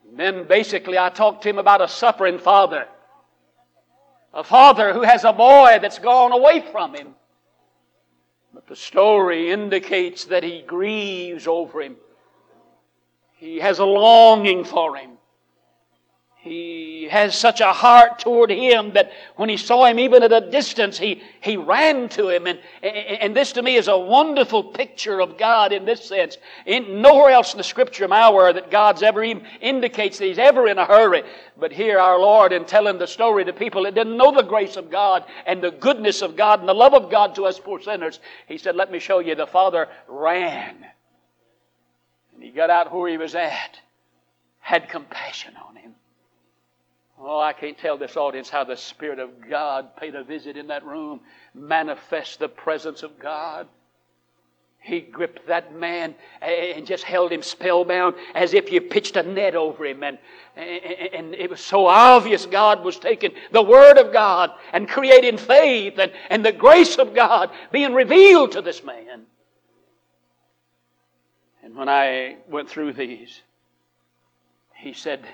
And 0.08 0.18
then 0.18 0.46
basically, 0.46 0.96
I 0.96 1.08
talked 1.08 1.42
to 1.42 1.48
him 1.48 1.58
about 1.58 1.82
a 1.82 1.88
suffering 1.88 2.38
father. 2.38 2.86
A 4.34 4.44
father 4.44 4.92
who 4.92 5.02
has 5.02 5.24
a 5.24 5.32
boy 5.32 5.78
that's 5.80 5.98
gone 5.98 6.32
away 6.32 6.64
from 6.72 6.94
him. 6.94 7.14
But 8.54 8.66
the 8.66 8.76
story 8.76 9.50
indicates 9.50 10.24
that 10.26 10.42
he 10.42 10.62
grieves 10.62 11.46
over 11.46 11.82
him. 11.82 11.96
He 13.36 13.58
has 13.58 13.78
a 13.78 13.84
longing 13.84 14.64
for 14.64 14.96
him. 14.96 15.12
He 16.36 16.91
has 17.12 17.36
such 17.36 17.60
a 17.60 17.74
heart 17.74 18.18
toward 18.18 18.50
him 18.50 18.94
that 18.94 19.12
when 19.36 19.50
he 19.50 19.58
saw 19.58 19.84
him 19.84 19.98
even 19.98 20.22
at 20.22 20.32
a 20.32 20.50
distance, 20.50 20.98
he, 20.98 21.22
he 21.42 21.58
ran 21.58 22.08
to 22.08 22.30
him. 22.30 22.46
And, 22.46 22.58
and 22.82 23.36
this 23.36 23.52
to 23.52 23.62
me 23.62 23.76
is 23.76 23.88
a 23.88 23.98
wonderful 23.98 24.64
picture 24.64 25.20
of 25.20 25.36
God 25.36 25.74
in 25.74 25.84
this 25.84 26.02
sense. 26.02 26.38
In, 26.64 27.02
nowhere 27.02 27.30
else 27.30 27.52
in 27.52 27.58
the 27.58 27.64
scripture 27.64 28.04
am 28.04 28.14
I 28.14 28.26
aware 28.26 28.54
that 28.54 28.70
God's 28.70 29.02
ever 29.02 29.22
even 29.22 29.44
indicates 29.60 30.16
that 30.18 30.24
he's 30.24 30.38
ever 30.38 30.66
in 30.68 30.78
a 30.78 30.86
hurry. 30.86 31.22
But 31.60 31.70
here 31.70 31.98
our 31.98 32.18
Lord 32.18 32.50
in 32.50 32.64
telling 32.64 32.96
the 32.96 33.06
story 33.06 33.44
to 33.44 33.52
people 33.52 33.82
that 33.82 33.94
didn't 33.94 34.16
know 34.16 34.34
the 34.34 34.42
grace 34.42 34.76
of 34.76 34.90
God 34.90 35.26
and 35.44 35.62
the 35.62 35.70
goodness 35.70 36.22
of 36.22 36.34
God 36.34 36.60
and 36.60 36.68
the 36.68 36.74
love 36.74 36.94
of 36.94 37.10
God 37.10 37.34
to 37.34 37.44
us 37.44 37.60
poor 37.60 37.78
sinners, 37.78 38.20
he 38.48 38.56
said, 38.56 38.74
let 38.74 38.90
me 38.90 38.98
show 38.98 39.18
you. 39.18 39.34
The 39.34 39.46
Father 39.46 39.86
ran. 40.08 40.86
And 42.32 42.42
he 42.42 42.48
got 42.52 42.70
out 42.70 42.90
where 42.90 43.10
he 43.10 43.18
was 43.18 43.34
at, 43.34 43.78
had 44.60 44.88
compassion 44.88 45.52
on 45.68 45.76
him 45.76 45.94
Oh, 47.24 47.38
I 47.38 47.52
can't 47.52 47.78
tell 47.78 47.96
this 47.96 48.16
audience 48.16 48.50
how 48.50 48.64
the 48.64 48.76
Spirit 48.76 49.20
of 49.20 49.48
God 49.48 49.94
paid 49.96 50.16
a 50.16 50.24
visit 50.24 50.56
in 50.56 50.66
that 50.66 50.84
room, 50.84 51.20
manifest 51.54 52.40
the 52.40 52.48
presence 52.48 53.04
of 53.04 53.16
God. 53.20 53.68
He 54.80 55.00
gripped 55.00 55.46
that 55.46 55.72
man 55.72 56.16
and 56.40 56.84
just 56.84 57.04
held 57.04 57.30
him 57.30 57.42
spellbound 57.42 58.16
as 58.34 58.52
if 58.52 58.72
you 58.72 58.80
pitched 58.80 59.14
a 59.14 59.22
net 59.22 59.54
over 59.54 59.84
him. 59.86 60.02
And, 60.02 60.18
and 60.56 61.36
it 61.36 61.48
was 61.48 61.60
so 61.60 61.86
obvious 61.86 62.44
God 62.44 62.82
was 62.82 62.98
taking 62.98 63.30
the 63.52 63.62
Word 63.62 63.98
of 63.98 64.12
God 64.12 64.50
and 64.72 64.88
creating 64.88 65.38
faith 65.38 66.00
and, 66.00 66.10
and 66.28 66.44
the 66.44 66.50
grace 66.50 66.98
of 66.98 67.14
God 67.14 67.50
being 67.70 67.94
revealed 67.94 68.50
to 68.52 68.62
this 68.62 68.82
man. 68.82 69.26
And 71.62 71.76
when 71.76 71.88
I 71.88 72.38
went 72.48 72.68
through 72.68 72.94
these, 72.94 73.40
he 74.74 74.92
said, 74.92 75.24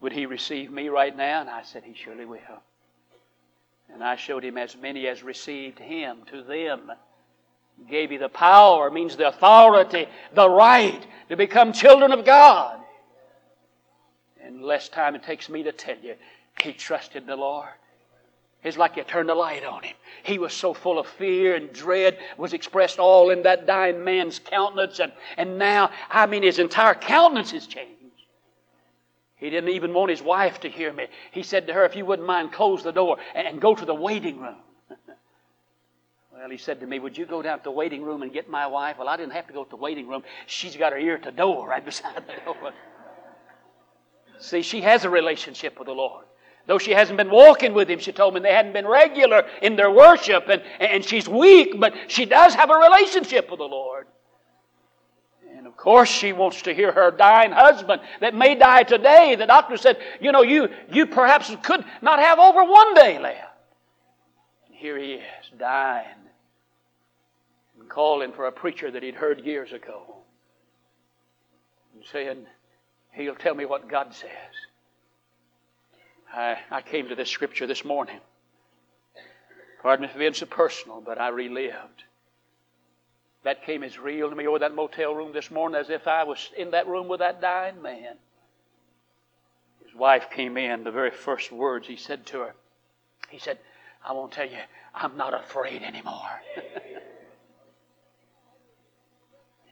would 0.00 0.12
he 0.12 0.26
receive 0.26 0.70
me 0.70 0.88
right 0.88 1.16
now? 1.16 1.40
And 1.40 1.50
I 1.50 1.62
said, 1.62 1.82
He 1.84 1.94
surely 1.94 2.24
will. 2.24 2.38
And 3.92 4.04
I 4.04 4.16
showed 4.16 4.44
him 4.44 4.58
as 4.58 4.76
many 4.76 5.06
as 5.06 5.22
received 5.22 5.78
him 5.78 6.18
to 6.30 6.42
them. 6.42 6.92
Gave 7.88 8.12
you 8.12 8.18
the 8.18 8.28
power, 8.28 8.90
means 8.90 9.16
the 9.16 9.28
authority, 9.28 10.06
the 10.34 10.48
right 10.48 11.06
to 11.28 11.36
become 11.36 11.72
children 11.72 12.12
of 12.12 12.24
God. 12.24 12.80
And 14.42 14.62
less 14.62 14.88
time 14.88 15.14
it 15.14 15.22
takes 15.22 15.48
me 15.48 15.62
to 15.62 15.72
tell 15.72 15.96
you, 16.02 16.14
he 16.60 16.72
trusted 16.72 17.26
the 17.26 17.36
Lord. 17.36 17.68
It's 18.64 18.76
like 18.76 18.96
you 18.96 19.04
turned 19.04 19.28
the 19.28 19.34
light 19.34 19.64
on 19.64 19.84
him. 19.84 19.94
He 20.24 20.38
was 20.38 20.52
so 20.52 20.74
full 20.74 20.98
of 20.98 21.06
fear 21.06 21.54
and 21.54 21.72
dread, 21.72 22.18
was 22.36 22.52
expressed 22.52 22.98
all 22.98 23.30
in 23.30 23.42
that 23.42 23.66
dying 23.66 24.02
man's 24.02 24.40
countenance. 24.40 24.98
And, 24.98 25.12
and 25.36 25.58
now, 25.58 25.90
I 26.10 26.26
mean, 26.26 26.42
his 26.42 26.58
entire 26.58 26.94
countenance 26.94 27.52
has 27.52 27.68
changed. 27.68 27.97
He 29.38 29.50
didn't 29.50 29.70
even 29.70 29.94
want 29.94 30.10
his 30.10 30.20
wife 30.20 30.60
to 30.60 30.68
hear 30.68 30.92
me. 30.92 31.06
He 31.30 31.42
said 31.42 31.66
to 31.68 31.72
her, 31.72 31.84
If 31.84 31.94
you 31.94 32.04
wouldn't 32.04 32.26
mind, 32.26 32.52
close 32.52 32.82
the 32.82 32.92
door 32.92 33.18
and 33.34 33.60
go 33.60 33.74
to 33.74 33.84
the 33.84 33.94
waiting 33.94 34.40
room. 34.40 34.56
well, 36.32 36.50
he 36.50 36.56
said 36.56 36.80
to 36.80 36.86
me, 36.86 36.98
Would 36.98 37.16
you 37.16 37.24
go 37.24 37.40
down 37.40 37.58
to 37.58 37.64
the 37.64 37.70
waiting 37.70 38.02
room 38.02 38.22
and 38.22 38.32
get 38.32 38.50
my 38.50 38.66
wife? 38.66 38.98
Well, 38.98 39.08
I 39.08 39.16
didn't 39.16 39.32
have 39.32 39.46
to 39.46 39.52
go 39.52 39.62
to 39.62 39.70
the 39.70 39.76
waiting 39.76 40.08
room. 40.08 40.24
She's 40.46 40.76
got 40.76 40.92
her 40.92 40.98
ear 40.98 41.14
at 41.14 41.22
the 41.22 41.30
door 41.30 41.68
right 41.68 41.84
beside 41.84 42.24
the 42.26 42.34
door. 42.44 42.72
See, 44.40 44.62
she 44.62 44.80
has 44.80 45.04
a 45.04 45.10
relationship 45.10 45.78
with 45.78 45.86
the 45.86 45.94
Lord. 45.94 46.24
Though 46.66 46.78
she 46.78 46.90
hasn't 46.90 47.16
been 47.16 47.30
walking 47.30 47.72
with 47.74 47.88
him, 47.88 47.98
she 47.98 48.12
told 48.12 48.34
me 48.34 48.40
they 48.40 48.52
hadn't 48.52 48.72
been 48.72 48.86
regular 48.86 49.46
in 49.62 49.76
their 49.76 49.90
worship 49.90 50.48
and, 50.48 50.62
and 50.80 51.04
she's 51.04 51.28
weak, 51.28 51.78
but 51.80 51.94
she 52.08 52.26
does 52.26 52.54
have 52.54 52.70
a 52.70 52.76
relationship 52.76 53.50
with 53.50 53.58
the 53.58 53.64
Lord. 53.64 54.06
Course, 55.78 56.08
she 56.08 56.32
wants 56.32 56.62
to 56.62 56.74
hear 56.74 56.90
her 56.90 57.12
dying 57.12 57.52
husband 57.52 58.02
that 58.20 58.34
may 58.34 58.56
die 58.56 58.82
today. 58.82 59.36
The 59.36 59.46
doctor 59.46 59.76
said, 59.76 59.96
You 60.20 60.32
know, 60.32 60.42
you, 60.42 60.68
you 60.90 61.06
perhaps 61.06 61.54
could 61.62 61.84
not 62.02 62.18
have 62.18 62.40
over 62.40 62.64
one 62.64 62.94
day 62.94 63.20
left. 63.20 63.54
And 64.66 64.76
here 64.76 64.98
he 64.98 65.12
is, 65.14 65.22
dying 65.56 66.04
and 67.78 67.88
calling 67.88 68.32
for 68.32 68.48
a 68.48 68.52
preacher 68.52 68.90
that 68.90 69.04
he'd 69.04 69.14
heard 69.14 69.44
years 69.44 69.72
ago 69.72 70.16
and 71.94 72.02
saying, 72.12 72.44
He'll 73.12 73.36
tell 73.36 73.54
me 73.54 73.64
what 73.64 73.88
God 73.88 74.12
says. 74.12 74.28
I, 76.34 76.58
I 76.72 76.82
came 76.82 77.08
to 77.08 77.14
this 77.14 77.30
scripture 77.30 77.68
this 77.68 77.84
morning. 77.84 78.18
Pardon 79.80 80.06
me 80.06 80.12
for 80.12 80.18
being 80.18 80.34
so 80.34 80.46
personal, 80.46 81.00
but 81.00 81.20
I 81.20 81.28
relived. 81.28 82.02
That 83.44 83.64
came 83.64 83.82
as 83.82 83.98
real 83.98 84.30
to 84.30 84.36
me 84.36 84.46
over 84.46 84.58
that 84.58 84.74
motel 84.74 85.14
room 85.14 85.32
this 85.32 85.50
morning 85.50 85.80
as 85.80 85.90
if 85.90 86.06
I 86.06 86.24
was 86.24 86.50
in 86.56 86.72
that 86.72 86.86
room 86.86 87.08
with 87.08 87.20
that 87.20 87.40
dying 87.40 87.80
man. 87.80 88.16
His 89.84 89.94
wife 89.94 90.30
came 90.30 90.56
in, 90.56 90.84
the 90.84 90.90
very 90.90 91.10
first 91.10 91.52
words 91.52 91.86
he 91.86 91.96
said 91.96 92.26
to 92.26 92.40
her, 92.40 92.54
he 93.30 93.38
said, 93.38 93.58
I 94.04 94.12
won't 94.12 94.32
tell 94.32 94.48
you, 94.48 94.58
I'm 94.94 95.16
not 95.16 95.34
afraid 95.34 95.82
anymore. 95.82 96.40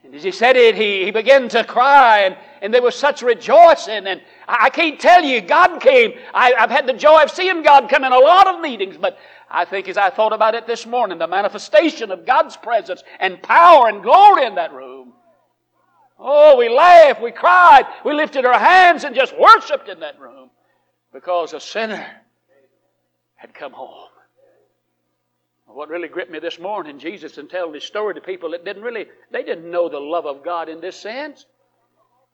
And 0.07 0.15
as 0.15 0.23
he 0.23 0.31
said 0.31 0.55
it, 0.55 0.75
he, 0.75 1.03
he 1.03 1.11
began 1.11 1.49
to 1.49 1.65
cry, 1.65 2.19
and, 2.19 2.37
and 2.61 2.73
there 2.73 2.81
was 2.81 2.95
such 2.95 3.21
rejoicing. 3.21 4.07
And 4.07 4.21
I, 4.47 4.67
I 4.67 4.69
can't 4.69 4.97
tell 4.97 5.21
you, 5.21 5.41
God 5.41 5.81
came. 5.81 6.13
I, 6.33 6.53
I've 6.53 6.69
had 6.69 6.87
the 6.87 6.93
joy 6.93 7.23
of 7.23 7.29
seeing 7.29 7.61
God 7.61 7.89
come 7.89 8.05
in 8.05 8.13
a 8.13 8.17
lot 8.17 8.47
of 8.47 8.61
meetings, 8.61 8.95
but 8.95 9.17
I 9.51 9.65
think 9.65 9.89
as 9.89 9.97
I 9.97 10.09
thought 10.09 10.31
about 10.31 10.55
it 10.55 10.65
this 10.65 10.85
morning, 10.85 11.17
the 11.17 11.27
manifestation 11.27 12.09
of 12.11 12.25
God's 12.25 12.55
presence 12.55 13.03
and 13.19 13.43
power 13.43 13.89
and 13.89 14.01
glory 14.01 14.45
in 14.45 14.55
that 14.55 14.71
room. 14.71 15.11
Oh, 16.17 16.55
we 16.55 16.69
laughed, 16.69 17.21
we 17.21 17.31
cried, 17.31 17.85
we 18.05 18.13
lifted 18.13 18.45
our 18.45 18.57
hands 18.57 19.03
and 19.03 19.13
just 19.13 19.37
worshiped 19.37 19.89
in 19.89 19.99
that 19.99 20.17
room 20.21 20.49
because 21.11 21.51
a 21.51 21.59
sinner 21.59 22.07
had 23.35 23.53
come 23.53 23.73
home. 23.73 24.07
What 25.67 25.89
really 25.89 26.07
gripped 26.07 26.31
me 26.31 26.39
this 26.39 26.59
morning, 26.59 26.97
Jesus 26.97 27.37
and 27.37 27.49
telling 27.49 27.73
his 27.73 27.83
story 27.83 28.15
to 28.15 28.21
people 28.21 28.51
that 28.51 28.65
didn't 28.65 28.83
really, 28.83 29.05
they 29.31 29.43
didn't 29.43 29.69
know 29.69 29.89
the 29.89 29.99
love 29.99 30.25
of 30.25 30.43
God 30.43 30.69
in 30.69 30.79
this 30.79 30.95
sense. 30.95 31.45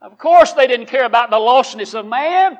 Of 0.02 0.18
course, 0.18 0.54
they 0.54 0.68
didn't 0.68 0.86
care 0.86 1.06
about 1.06 1.30
the 1.30 1.38
lostness 1.38 1.98
of 1.98 2.06
man. 2.06 2.58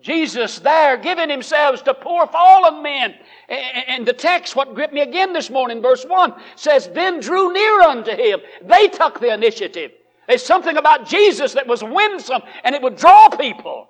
Jesus 0.00 0.58
there 0.60 0.96
giving 0.96 1.28
himself 1.28 1.84
to 1.84 1.92
poor 1.92 2.26
fallen 2.26 2.82
men. 2.82 3.14
And 3.48 4.06
the 4.06 4.14
text, 4.14 4.56
what 4.56 4.74
gripped 4.74 4.94
me 4.94 5.02
again 5.02 5.34
this 5.34 5.50
morning, 5.50 5.82
verse 5.82 6.04
1, 6.04 6.32
says, 6.56 6.88
Then 6.94 7.20
drew 7.20 7.52
near 7.52 7.82
unto 7.82 8.12
him. 8.12 8.40
They 8.62 8.88
took 8.88 9.20
the 9.20 9.34
initiative. 9.34 9.92
There's 10.26 10.42
something 10.42 10.78
about 10.78 11.06
Jesus 11.06 11.52
that 11.52 11.66
was 11.66 11.84
winsome 11.84 12.42
and 12.64 12.74
it 12.74 12.80
would 12.80 12.96
draw 12.96 13.28
people. 13.28 13.89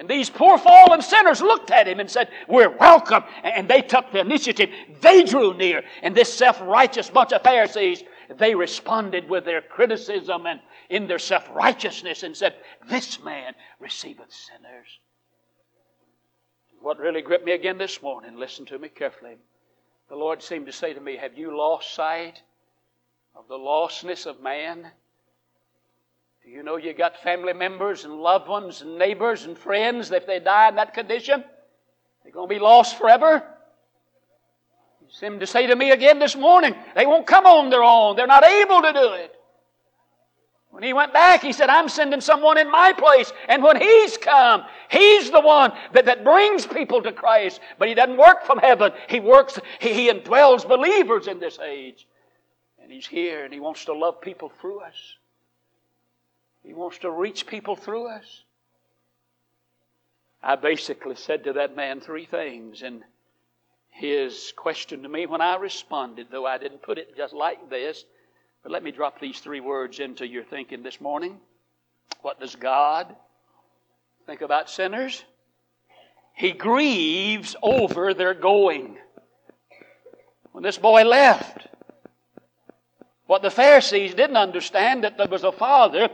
And 0.00 0.08
these 0.08 0.30
poor 0.30 0.56
fallen 0.56 1.02
sinners 1.02 1.42
looked 1.42 1.70
at 1.70 1.86
him 1.86 2.00
and 2.00 2.10
said, 2.10 2.30
We're 2.48 2.74
welcome. 2.74 3.22
And 3.44 3.68
they 3.68 3.82
took 3.82 4.10
the 4.10 4.20
initiative. 4.20 4.70
They 5.02 5.24
drew 5.24 5.52
near. 5.52 5.82
And 6.02 6.14
this 6.14 6.32
self 6.32 6.58
righteous 6.62 7.10
bunch 7.10 7.34
of 7.34 7.42
Pharisees, 7.42 8.02
they 8.38 8.54
responded 8.54 9.28
with 9.28 9.44
their 9.44 9.60
criticism 9.60 10.46
and 10.46 10.60
in 10.88 11.06
their 11.06 11.18
self 11.18 11.46
righteousness 11.54 12.22
and 12.22 12.34
said, 12.34 12.54
This 12.88 13.22
man 13.22 13.52
receiveth 13.78 14.32
sinners. 14.32 14.88
What 16.80 16.98
really 16.98 17.20
gripped 17.20 17.44
me 17.44 17.52
again 17.52 17.76
this 17.76 18.00
morning, 18.00 18.36
listen 18.36 18.64
to 18.66 18.78
me 18.78 18.88
carefully. 18.88 19.36
The 20.08 20.16
Lord 20.16 20.42
seemed 20.42 20.64
to 20.64 20.72
say 20.72 20.94
to 20.94 21.00
me, 21.00 21.18
Have 21.18 21.36
you 21.36 21.54
lost 21.54 21.94
sight 21.94 22.40
of 23.36 23.48
the 23.48 23.58
lostness 23.58 24.24
of 24.24 24.40
man? 24.40 24.92
You 26.52 26.64
know 26.64 26.76
you 26.78 26.92
got 26.92 27.16
family 27.16 27.52
members 27.52 28.04
and 28.04 28.14
loved 28.14 28.48
ones 28.48 28.82
and 28.82 28.98
neighbors 28.98 29.44
and 29.44 29.56
friends 29.56 30.10
if 30.10 30.26
they 30.26 30.40
die 30.40 30.68
in 30.68 30.74
that 30.74 30.94
condition? 30.94 31.44
They're 32.24 32.32
going 32.32 32.48
to 32.48 32.54
be 32.54 32.58
lost 32.58 32.98
forever? 32.98 33.44
He 34.98 35.14
seemed 35.14 35.38
to 35.40 35.46
say 35.46 35.68
to 35.68 35.76
me 35.76 35.92
again 35.92 36.18
this 36.18 36.34
morning, 36.34 36.74
they 36.96 37.06
won't 37.06 37.28
come 37.28 37.46
on 37.46 37.70
their 37.70 37.84
own. 37.84 38.16
They're 38.16 38.26
not 38.26 38.44
able 38.44 38.82
to 38.82 38.92
do 38.92 39.12
it. 39.12 39.36
When 40.70 40.82
he 40.82 40.92
went 40.92 41.12
back, 41.12 41.40
he 41.40 41.52
said, 41.52 41.68
I'm 41.68 41.88
sending 41.88 42.20
someone 42.20 42.58
in 42.58 42.68
my 42.68 42.94
place. 42.94 43.32
And 43.48 43.62
when 43.62 43.80
he's 43.80 44.16
come, 44.16 44.64
he's 44.88 45.30
the 45.30 45.40
one 45.40 45.70
that, 45.92 46.04
that 46.06 46.24
brings 46.24 46.66
people 46.66 47.00
to 47.02 47.12
Christ. 47.12 47.60
But 47.78 47.86
he 47.86 47.94
doesn't 47.94 48.16
work 48.16 48.44
from 48.44 48.58
heaven. 48.58 48.90
He 49.08 49.20
works, 49.20 49.60
he, 49.78 49.94
he 49.94 50.10
indwells 50.10 50.68
believers 50.68 51.28
in 51.28 51.38
this 51.38 51.60
age. 51.60 52.08
And 52.82 52.90
he's 52.90 53.06
here 53.06 53.44
and 53.44 53.54
he 53.54 53.60
wants 53.60 53.84
to 53.84 53.92
love 53.92 54.20
people 54.20 54.50
through 54.60 54.80
us. 54.80 55.14
He 56.62 56.74
wants 56.74 56.98
to 56.98 57.10
reach 57.10 57.46
people 57.46 57.76
through 57.76 58.08
us. 58.08 58.44
I 60.42 60.56
basically 60.56 61.16
said 61.16 61.44
to 61.44 61.54
that 61.54 61.76
man 61.76 62.00
three 62.00 62.24
things, 62.24 62.82
and 62.82 63.02
his 63.90 64.52
question 64.56 65.02
to 65.02 65.08
me 65.08 65.26
when 65.26 65.40
I 65.40 65.56
responded, 65.56 66.28
though 66.30 66.46
I 66.46 66.58
didn't 66.58 66.82
put 66.82 66.98
it 66.98 67.16
just 67.16 67.34
like 67.34 67.68
this, 67.68 68.04
but 68.62 68.72
let 68.72 68.82
me 68.82 68.90
drop 68.90 69.20
these 69.20 69.40
three 69.40 69.60
words 69.60 70.00
into 70.00 70.26
your 70.26 70.44
thinking 70.44 70.82
this 70.82 71.00
morning. 71.00 71.38
What 72.22 72.40
does 72.40 72.56
God 72.56 73.14
think 74.26 74.40
about 74.40 74.70
sinners? 74.70 75.24
He 76.34 76.52
grieves 76.52 77.56
over 77.62 78.14
their 78.14 78.34
going. 78.34 78.96
When 80.52 80.64
this 80.64 80.78
boy 80.78 81.04
left, 81.04 81.68
what 83.26 83.42
the 83.42 83.50
Pharisees 83.50 84.14
didn't 84.14 84.36
understand 84.36 85.04
that 85.04 85.16
there 85.16 85.28
was 85.28 85.44
a 85.44 85.52
father 85.52 86.08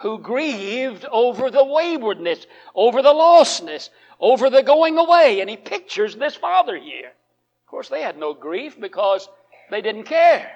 who 0.00 0.18
grieved 0.18 1.04
over 1.10 1.50
the 1.50 1.64
waywardness, 1.64 2.46
over 2.74 3.02
the 3.02 3.12
lostness, 3.12 3.90
over 4.20 4.50
the 4.50 4.62
going 4.62 4.98
away. 4.98 5.40
And 5.40 5.48
he 5.48 5.56
pictures 5.56 6.16
this 6.16 6.34
father 6.34 6.76
here. 6.76 7.08
Of 7.08 7.70
course, 7.70 7.88
they 7.88 8.02
had 8.02 8.18
no 8.18 8.34
grief 8.34 8.78
because 8.80 9.28
they 9.70 9.80
didn't 9.80 10.04
care. 10.04 10.50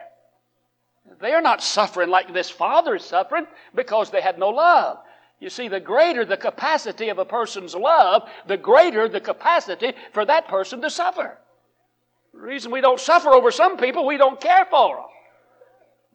They're 1.21 1.41
not 1.41 1.63
suffering 1.63 2.11
like 2.11 2.33
this 2.33 2.51
father 2.51 2.95
is 2.97 3.05
suffering 3.05 3.47
because 3.75 4.11
they 4.11 4.21
had 4.21 4.39
no 4.39 4.51
love. 4.51 4.99
You 5.41 5.49
see, 5.49 5.69
the 5.69 5.81
greater 5.81 6.25
the 6.25 6.37
capacity 6.37 7.09
of 7.09 7.19
a 7.19 7.25
person's 7.25 7.75
love, 7.75 8.29
the 8.47 8.59
greater 8.59 9.09
the 9.09 9.21
capacity 9.21 9.95
for 10.13 10.25
that 10.27 10.49
person 10.49 10.83
to 10.83 10.91
suffer. 10.91 11.39
The 12.35 12.41
reason 12.41 12.71
we 12.71 12.83
don't 12.83 13.01
suffer 13.01 13.31
over 13.31 13.51
some 13.51 13.79
people, 13.79 14.07
we 14.07 14.19
don't 14.19 14.41
care 14.41 14.67
for 14.67 14.97
them. 14.97 15.05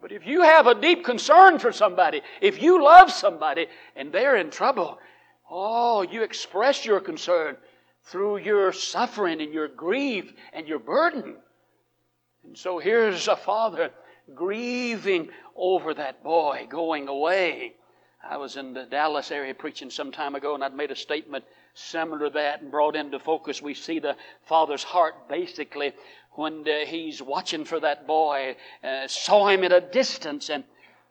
But 0.06 0.12
if 0.12 0.28
you 0.28 0.44
have 0.44 0.68
a 0.68 0.80
deep 0.80 1.04
concern 1.04 1.58
for 1.58 1.72
somebody, 1.72 2.22
if 2.40 2.62
you 2.62 2.84
love 2.84 3.12
somebody 3.12 3.66
and 3.96 4.12
they're 4.12 4.36
in 4.36 4.52
trouble, 4.52 5.00
oh, 5.50 6.04
you 6.04 6.22
express 6.22 6.86
your 6.86 7.00
concern 7.00 7.58
through 8.04 8.38
your 8.38 8.72
suffering 8.72 9.42
and 9.42 9.52
your 9.52 9.68
grief 9.68 10.32
and 10.54 10.68
your 10.68 10.78
burden. 10.78 11.38
And 12.44 12.56
so 12.56 12.78
here's 12.78 13.28
a 13.28 13.36
father 13.36 13.90
grieving 14.36 15.30
over 15.56 15.96
that 15.96 16.24
boy 16.24 16.68
going 16.70 17.08
away. 17.08 17.74
I 18.30 18.38
was 18.38 18.58
in 18.58 18.76
the 18.76 18.84
Dallas 18.84 19.32
area 19.32 19.56
preaching 19.56 19.90
some 19.90 20.12
time 20.12 20.36
ago, 20.36 20.54
and 20.54 20.64
I'd 20.64 20.76
made 20.76 20.92
a 20.92 20.96
statement 20.96 21.46
similar 21.74 22.28
to 22.28 22.34
that 22.36 22.62
and 22.62 22.70
brought 22.70 22.96
into 22.96 23.18
focus. 23.18 23.60
We 23.60 23.74
see 23.74 23.98
the 23.98 24.16
father's 24.44 24.84
heart 24.84 25.28
basically 25.28 25.94
when 26.36 26.68
uh, 26.68 26.86
he's 26.86 27.22
watching 27.22 27.66
for 27.66 27.80
that 27.80 28.08
boy, 28.08 28.56
uh, 28.84 29.08
saw 29.08 29.48
him 29.48 29.64
at 29.64 29.72
a 29.72 29.82
distance, 29.82 30.50
and 30.50 30.64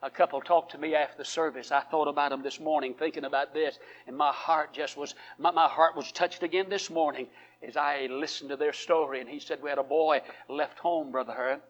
a 0.02 0.10
couple 0.10 0.40
talked 0.40 0.72
to 0.72 0.78
me 0.78 0.94
after 0.94 1.18
the 1.18 1.24
service. 1.24 1.72
I 1.72 1.80
thought 1.80 2.08
about 2.08 2.32
him 2.32 2.42
this 2.42 2.60
morning, 2.60 2.94
thinking 2.94 3.24
about 3.24 3.54
this, 3.54 3.78
and 4.06 4.16
my 4.16 4.32
heart 4.32 4.74
just 4.74 4.96
was, 4.96 5.14
my, 5.38 5.50
my 5.50 5.68
heart 5.68 5.96
was 5.96 6.12
touched 6.12 6.42
again 6.42 6.66
this 6.68 6.90
morning 6.90 7.26
as 7.66 7.76
I 7.76 8.08
listened 8.10 8.50
to 8.50 8.56
their 8.56 8.72
story. 8.72 9.20
And 9.20 9.28
he 9.28 9.40
said, 9.40 9.62
We 9.62 9.70
had 9.70 9.78
a 9.78 9.82
boy 9.82 10.20
left 10.48 10.78
home, 10.78 11.10
Brother 11.10 11.32
Hurd. 11.32 11.60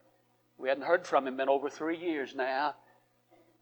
We 0.58 0.68
hadn't 0.68 0.84
heard 0.84 1.06
from 1.06 1.26
him 1.26 1.38
in 1.40 1.48
over 1.48 1.70
three 1.70 1.98
years 1.98 2.34
now. 2.34 2.74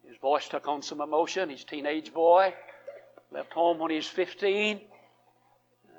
His 0.06 0.16
voice 0.16 0.48
took 0.48 0.68
on 0.68 0.82
some 0.82 1.00
emotion. 1.00 1.50
He's 1.50 1.62
a 1.62 1.66
teenage 1.66 2.12
boy. 2.12 2.54
Left 3.30 3.52
home 3.52 3.78
when 3.78 3.90
he 3.90 3.96
was 3.96 4.06
15. 4.06 4.80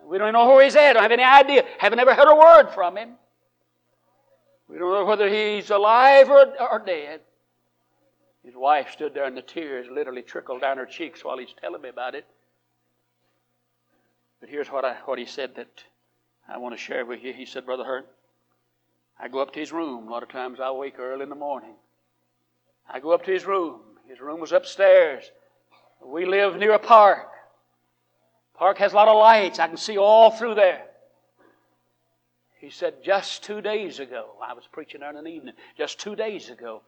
We 0.05 0.17
don't 0.17 0.27
even 0.27 0.33
know 0.33 0.47
where 0.47 0.63
he's 0.63 0.75
at. 0.75 0.93
Don't 0.93 1.03
have 1.03 1.11
any 1.11 1.23
idea. 1.23 1.63
Haven't 1.79 1.99
ever 1.99 2.13
heard 2.13 2.27
a 2.27 2.35
word 2.35 2.73
from 2.73 2.97
him. 2.97 3.13
We 4.73 4.79
don't 4.79 4.91
know 4.91 5.05
whether 5.05 5.29
he's 5.29 5.69
alive 5.69 6.31
or, 6.31 6.47
or 6.59 6.79
dead. 6.83 7.21
His 8.43 8.55
wife 8.55 8.89
stood 8.91 9.13
there 9.13 9.25
and 9.25 9.37
the 9.37 9.43
tears 9.43 9.85
literally 9.91 10.23
trickled 10.23 10.61
down 10.61 10.77
her 10.77 10.87
cheeks 10.87 11.23
while 11.23 11.37
he's 11.37 11.53
telling 11.61 11.83
me 11.83 11.89
about 11.89 12.15
it. 12.15 12.25
But 14.39 14.49
here's 14.49 14.69
what, 14.69 14.83
I, 14.83 14.95
what 15.05 15.19
he 15.19 15.27
said 15.27 15.53
that 15.57 15.83
I 16.49 16.57
want 16.57 16.73
to 16.73 16.81
share 16.81 17.05
with 17.05 17.23
you. 17.23 17.33
He 17.33 17.45
said, 17.45 17.67
Brother 17.67 17.83
Hurt, 17.83 18.09
I 19.19 19.27
go 19.27 19.43
up 19.43 19.53
to 19.53 19.59
his 19.59 19.71
room. 19.71 20.07
A 20.07 20.11
lot 20.11 20.23
of 20.23 20.29
times 20.29 20.59
I 20.59 20.71
wake 20.71 20.97
early 20.97 21.21
in 21.21 21.29
the 21.29 21.35
morning. 21.35 21.75
I 22.91 22.99
go 22.99 23.11
up 23.11 23.23
to 23.25 23.31
his 23.31 23.45
room. 23.45 23.79
His 24.09 24.19
room 24.19 24.39
was 24.39 24.53
upstairs. 24.53 25.23
We 26.03 26.25
live 26.25 26.57
near 26.57 26.73
a 26.73 26.79
park. 26.79 27.29
Park 28.55 28.79
has 28.79 28.93
a 28.93 28.95
lot 28.95 29.07
of 29.07 29.17
lights. 29.17 29.59
I 29.59 29.67
can 29.67 29.77
see 29.77 29.99
all 29.99 30.31
through 30.31 30.55
there. 30.55 30.87
He 32.63 32.69
said, 32.69 33.03
just 33.03 33.43
two 33.43 33.59
days 33.59 33.99
ago, 33.99 34.37
I 34.41 34.53
was 34.53 34.63
preaching 34.71 35.01
there 35.01 35.09
in 35.09 35.17
an 35.17 35.27
evening, 35.27 35.53
just 35.77 35.99
two 35.99 36.15
days 36.15 36.49
ago, 36.49 36.81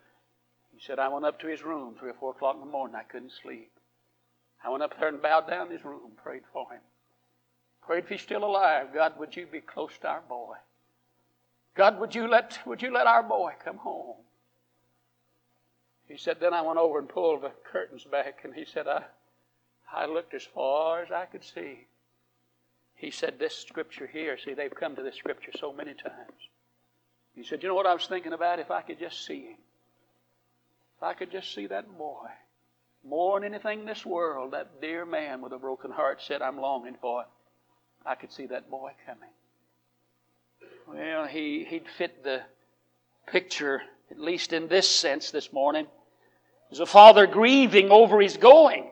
he 0.74 0.80
said, 0.80 1.00
I 1.00 1.10
went 1.10 1.26
up 1.26 1.38
to 1.42 1.48
his 1.48 1.64
room 1.64 1.96
three 2.00 2.12
or 2.12 2.14
four 2.14 2.32
o'clock 2.32 2.56
in 2.56 2.62
the 2.62 2.66
morning. 2.66 2.96
I 2.96 3.04
couldn't 3.04 3.34
sleep. 3.44 3.74
I 4.64 4.70
went 4.70 4.84
up 4.84 4.98
there 4.98 5.10
and 5.10 5.22
bowed 5.22 5.50
down 5.50 5.68
in 5.68 5.74
his 5.74 5.84
room, 5.84 6.12
prayed 6.24 6.44
for 6.54 6.72
him. 6.72 6.80
Prayed 7.86 8.06
if 8.06 8.10
he's 8.10 8.22
still 8.22 8.46
alive, 8.46 8.94
God, 8.94 9.20
would 9.20 9.36
you 9.36 9.48
be 9.48 9.60
close 9.60 9.92
to 10.00 10.08
our 10.08 10.22
boy? 10.22 10.56
God, 11.76 12.00
would 12.00 12.16
you 12.16 12.30
let, 12.30 12.58
would 12.66 12.82
you 12.82 12.94
let 12.94 13.06
our 13.06 13.24
boy 13.24 13.52
come 13.62 13.78
home? 13.80 14.16
He 16.08 16.16
said, 16.16 16.38
then 16.40 16.54
I 16.54 16.62
went 16.62 16.80
over 16.80 17.00
and 17.00 17.10
pulled 17.10 17.42
the 17.42 17.52
curtains 17.70 18.06
back, 18.06 18.46
and 18.46 18.54
he 18.54 18.64
said, 18.64 18.88
I, 18.88 19.04
I 19.94 20.06
looked 20.06 20.34
as 20.34 20.44
far 20.44 21.04
as 21.04 21.12
I 21.12 21.26
could 21.26 21.44
see. 21.44 21.88
He 22.96 23.12
said, 23.12 23.38
this 23.38 23.56
scripture 23.56 24.08
here, 24.08 24.38
see, 24.38 24.54
they've 24.54 24.74
come 24.74 24.96
to 24.96 25.04
this 25.04 25.16
scripture 25.16 25.52
so 25.60 25.74
many 25.74 25.94
times. 25.94 26.50
He 27.36 27.44
said, 27.44 27.62
you 27.62 27.70
know 27.70 27.76
what 27.76 27.86
I 27.86 27.94
was 27.94 28.08
thinking 28.08 28.34
about? 28.34 28.60
If 28.60 28.72
I 28.72 28.82
could 28.82 29.00
just 29.00 29.26
see 29.26 29.42
him. 29.42 29.58
If 30.98 31.04
I 31.04 31.14
could 31.14 31.32
just 31.32 31.54
see 31.54 31.68
that 31.68 31.98
boy. 31.98 32.28
More 33.04 33.40
than 33.40 33.54
anything 33.54 33.82
in 33.82 33.86
this 33.86 34.06
world, 34.06 34.54
that 34.54 34.82
dear 34.82 35.06
man 35.06 35.42
with 35.42 35.52
a 35.52 35.58
broken 35.58 35.92
heart 35.92 36.22
said, 36.22 36.42
I'm 36.42 36.60
longing 36.60 36.96
for 37.02 37.22
it. 37.22 37.28
I 38.06 38.16
could 38.16 38.32
see 38.32 38.46
that 38.48 38.70
boy 38.70 38.92
coming. 39.06 39.30
Well, 40.88 41.26
he, 41.26 41.66
he'd 41.66 41.90
fit 41.98 42.24
the 42.24 42.42
picture, 43.28 43.82
at 44.10 44.20
least 44.20 44.54
in 44.54 44.68
this 44.68 44.90
sense 44.90 45.32
this 45.32 45.52
morning. 45.52 45.88
There's 46.70 46.80
a 46.80 46.86
father 46.86 47.28
grieving 47.28 47.92
over 47.92 48.22
his 48.22 48.38
going. 48.38 48.90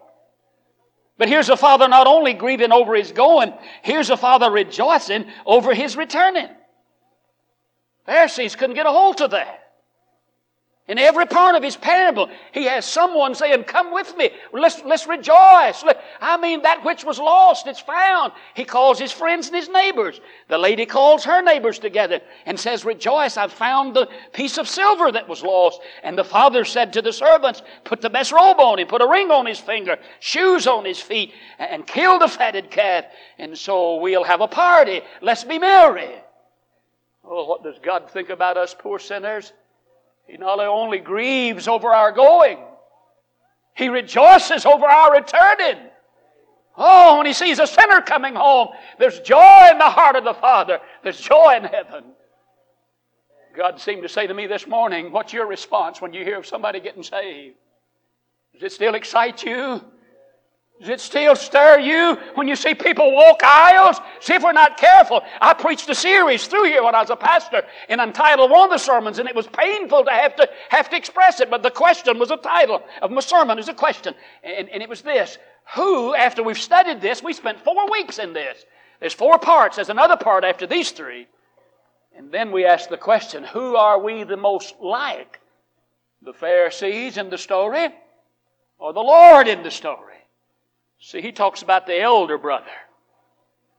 But 1.24 1.30
here's 1.30 1.48
a 1.48 1.56
father 1.56 1.88
not 1.88 2.06
only 2.06 2.34
grieving 2.34 2.74
over 2.74 2.94
his 2.96 3.14
going, 3.14 3.54
here's 3.82 4.10
a 4.10 4.18
father 4.18 4.52
rejoicing 4.52 5.26
over 5.46 5.74
his 5.74 5.96
returning. 5.96 6.50
Pharisees 8.06 8.58
couldn't 8.58 8.76
get 8.76 8.86
a 8.86 8.92
hold 8.92 9.22
of 9.22 9.32
that. 9.32 9.63
In 10.86 11.00
every 11.00 11.26
part 11.26 11.56
of 11.56 11.64
his 11.64 11.78
parable, 11.78 12.30
he 12.52 12.66
has 12.66 12.86
someone 12.86 13.36
saying, 13.36 13.64
Come 13.64 13.94
with 13.94 14.18
me. 14.18 14.32
Let's, 14.52 14.84
let's 14.84 15.08
rejoice. 15.08 15.82
I 16.20 16.36
mean, 16.36 16.62
that 16.64 16.84
which 16.84 17.06
was 17.06 17.20
lost, 17.20 17.68
it's 17.68 17.80
found. 17.80 18.34
He 18.54 18.66
calls 18.66 19.00
his 19.00 19.14
friends 19.14 19.48
and 19.48 19.56
his 19.56 19.70
neighbors. 19.70 20.20
The 20.50 20.58
lady 20.58 20.86
calls 20.86 21.24
her 21.24 21.42
neighbors 21.42 21.80
together 21.80 22.20
and 22.46 22.60
says, 22.60 22.84
Rejoice, 22.84 23.38
I've 23.38 23.54
found 23.54 23.96
the 23.96 24.10
piece 24.34 24.58
of 24.58 24.68
silver 24.68 25.10
that 25.10 25.30
was 25.30 25.42
lost. 25.42 25.80
And 26.04 26.18
the 26.18 26.26
father 26.26 26.66
said 26.66 26.92
to 26.94 27.02
the 27.02 27.14
servants, 27.14 27.62
Put 27.86 28.02
the 28.02 28.10
best 28.10 28.34
robe 28.34 28.60
on 28.60 28.78
him, 28.78 28.88
put 28.90 29.02
a 29.02 29.08
ring 29.08 29.32
on 29.32 29.46
his 29.46 29.60
finger, 29.60 29.98
shoes 30.20 30.68
on 30.68 30.84
his 30.84 31.00
feet, 31.00 31.32
and 31.60 31.88
kill 31.88 32.20
the 32.20 32.28
fatted 32.28 32.70
calf. 32.70 33.06
And 33.38 33.58
so 33.58 34.02
we'll 34.02 34.26
have 34.26 34.42
a 34.42 34.50
party. 34.50 35.00
Let's 35.22 35.46
be 35.46 35.60
merry. 35.60 36.10
Oh, 37.24 37.46
what 37.46 37.64
does 37.64 37.80
God 37.82 38.12
think 38.12 38.30
about 38.30 38.58
us 38.58 38.76
poor 38.78 39.00
sinners? 39.00 39.54
He 40.28 40.38
not 40.38 40.60
only 40.60 41.00
grieves 41.00 41.68
over 41.68 41.90
our 41.90 42.12
going, 42.12 42.60
he 43.76 43.90
rejoices 43.90 44.66
over 44.66 44.86
our 44.86 45.14
returning. 45.14 45.90
Oh, 46.76 47.18
when 47.18 47.26
he 47.26 47.34
sees 47.34 47.60
a 47.60 47.68
sinner 47.68 48.02
coming 48.02 48.36
home, 48.36 48.70
there's 48.98 49.20
joy 49.20 49.68
in 49.72 49.78
the 49.78 49.90
heart 49.90 50.16
of 50.16 50.24
the 50.24 50.34
Father. 50.34 50.80
There's 51.04 51.20
joy 51.20 51.56
in 51.58 51.64
heaven. 51.66 52.04
God 53.56 53.80
seemed 53.80 54.02
to 54.02 54.10
say 54.10 54.26
to 54.26 54.34
me 54.34 54.48
this 54.48 54.66
morning, 54.66 55.12
What's 55.12 55.34
your 55.34 55.46
response 55.46 56.02
when 56.02 56.14
you 56.14 56.24
hear 56.24 56.40
of 56.40 56.48
somebody 56.48 56.80
getting 56.80 57.04
saved? 57.04 57.56
Does 58.54 58.64
it 58.64 58.72
still 58.72 58.96
excite 58.96 59.44
you? 59.44 59.84
Does 60.84 60.90
it 60.90 61.00
still 61.00 61.34
stir 61.34 61.80
you 61.80 62.18
when 62.36 62.50
you 62.50 62.58
see 62.58 62.76
people 62.76 63.14
walk 63.14 63.42
aisles? 63.42 64.02
See 64.20 64.34
if 64.34 64.44
we're 64.44 64.52
not 64.52 64.76
careful. 64.76 65.22
I 65.40 65.54
preached 65.54 65.88
a 65.88 65.96
series 65.96 66.46
through 66.46 66.66
here 66.66 66.84
when 66.84 66.94
I 66.94 67.00
was 67.00 67.10
a 67.10 67.16
pastor 67.16 67.64
and 67.88 68.02
entitled 68.02 68.52
one 68.52 68.66
of 68.66 68.70
the 68.70 68.78
sermons, 68.78 69.18
and 69.18 69.30
it 69.30 69.34
was 69.34 69.48
painful 69.48 70.04
to 70.04 70.12
have 70.12 70.36
to 70.36 70.50
have 70.68 70.90
to 70.90 70.98
express 70.98 71.40
it, 71.40 71.50
but 71.50 71.64
the 71.64 71.72
question 71.72 72.20
was 72.20 72.32
a 72.32 72.36
title 72.36 72.84
of 73.02 73.12
my 73.12 73.22
sermon 73.22 73.60
is 73.60 73.70
a 73.70 73.74
question. 73.74 74.14
And, 74.44 74.68
and 74.68 74.84
it 74.84 74.90
was 74.90 75.02
this. 75.02 75.38
Who, 75.74 76.16
after 76.16 76.44
we've 76.44 76.60
studied 76.60 77.00
this, 77.00 77.24
we 77.24 77.32
spent 77.32 77.62
four 77.62 77.90
weeks 77.90 78.20
in 78.20 78.34
this. 78.34 78.66
There's 79.00 79.14
four 79.14 79.40
parts. 79.40 79.78
There's 79.78 79.88
another 79.88 80.18
part 80.18 80.44
after 80.44 80.68
these 80.68 80.92
three. 80.92 81.28
And 82.14 82.30
then 82.30 82.52
we 82.52 82.66
ask 82.66 82.90
the 82.90 82.98
question, 82.98 83.46
who 83.46 83.78
are 83.78 84.02
we 84.02 84.26
the 84.26 84.36
most 84.36 84.76
like? 84.82 85.40
The 86.24 86.34
Pharisees 86.34 87.16
in 87.16 87.30
the 87.30 87.38
story 87.38 87.88
or 88.80 88.92
the 88.92 89.00
Lord 89.00 89.48
in 89.48 89.64
the 89.64 89.72
story? 89.72 90.14
See, 91.06 91.22
he 91.22 91.34
talks 91.34 91.62
about 91.62 91.86
the 91.86 92.00
elder 92.00 92.38
brother 92.38 92.72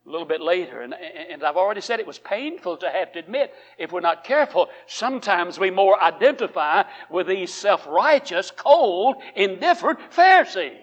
a 0.06 0.10
little 0.10 0.26
bit 0.26 0.42
later. 0.42 0.82
And, 0.82 0.92
and 0.92 1.42
I've 1.42 1.56
already 1.56 1.80
said 1.80 1.98
it 1.98 2.06
was 2.06 2.18
painful 2.18 2.76
to 2.76 2.90
have 2.90 3.12
to 3.12 3.18
admit, 3.18 3.54
if 3.78 3.92
we're 3.92 4.00
not 4.00 4.24
careful, 4.24 4.68
sometimes 4.86 5.58
we 5.58 5.70
more 5.70 6.00
identify 6.02 6.82
with 7.08 7.26
these 7.26 7.52
self 7.52 7.86
righteous, 7.86 8.50
cold, 8.50 9.16
indifferent 9.34 10.00
Pharisees 10.10 10.76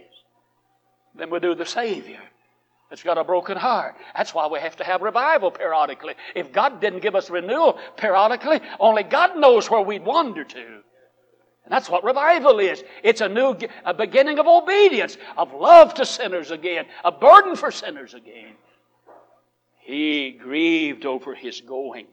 than 1.13 1.30
we 1.30 1.39
do 1.39 1.54
the 1.54 1.65
Savior 1.65 2.21
that's 2.89 3.04
got 3.04 3.19
a 3.19 3.23
broken 3.23 3.56
heart. 3.56 3.95
That's 4.17 4.34
why 4.34 4.47
we 4.47 4.58
have 4.60 4.77
to 4.77 4.84
have 4.84 5.04
revival 5.04 5.51
periodically. 5.51 6.15
If 6.34 6.51
God 6.51 6.82
didn't 6.82 7.01
give 7.01 7.13
us 7.13 7.30
renewal 7.30 7.77
periodically, 7.97 8.62
only 8.80 9.04
God 9.04 9.38
knows 9.38 9.69
where 9.69 9.82
we'd 9.82 10.04
wander 10.04 10.43
to. 10.43 10.82
That's 11.71 11.89
what 11.89 12.03
revival 12.03 12.60
is. 12.60 12.84
It's 13.01 13.21
a 13.21 13.29
new 13.29 13.57
a 13.86 13.93
beginning 13.93 14.39
of 14.39 14.45
obedience, 14.45 15.17
of 15.38 15.53
love 15.53 15.93
to 15.93 16.05
sinners 16.05 16.51
again, 16.51 16.86
a 17.05 17.13
burden 17.13 17.55
for 17.55 17.71
sinners 17.71 18.13
again. 18.13 18.55
He 19.79 20.31
grieved 20.31 21.05
over 21.05 21.34
his 21.34 21.62
going. 21.62 22.07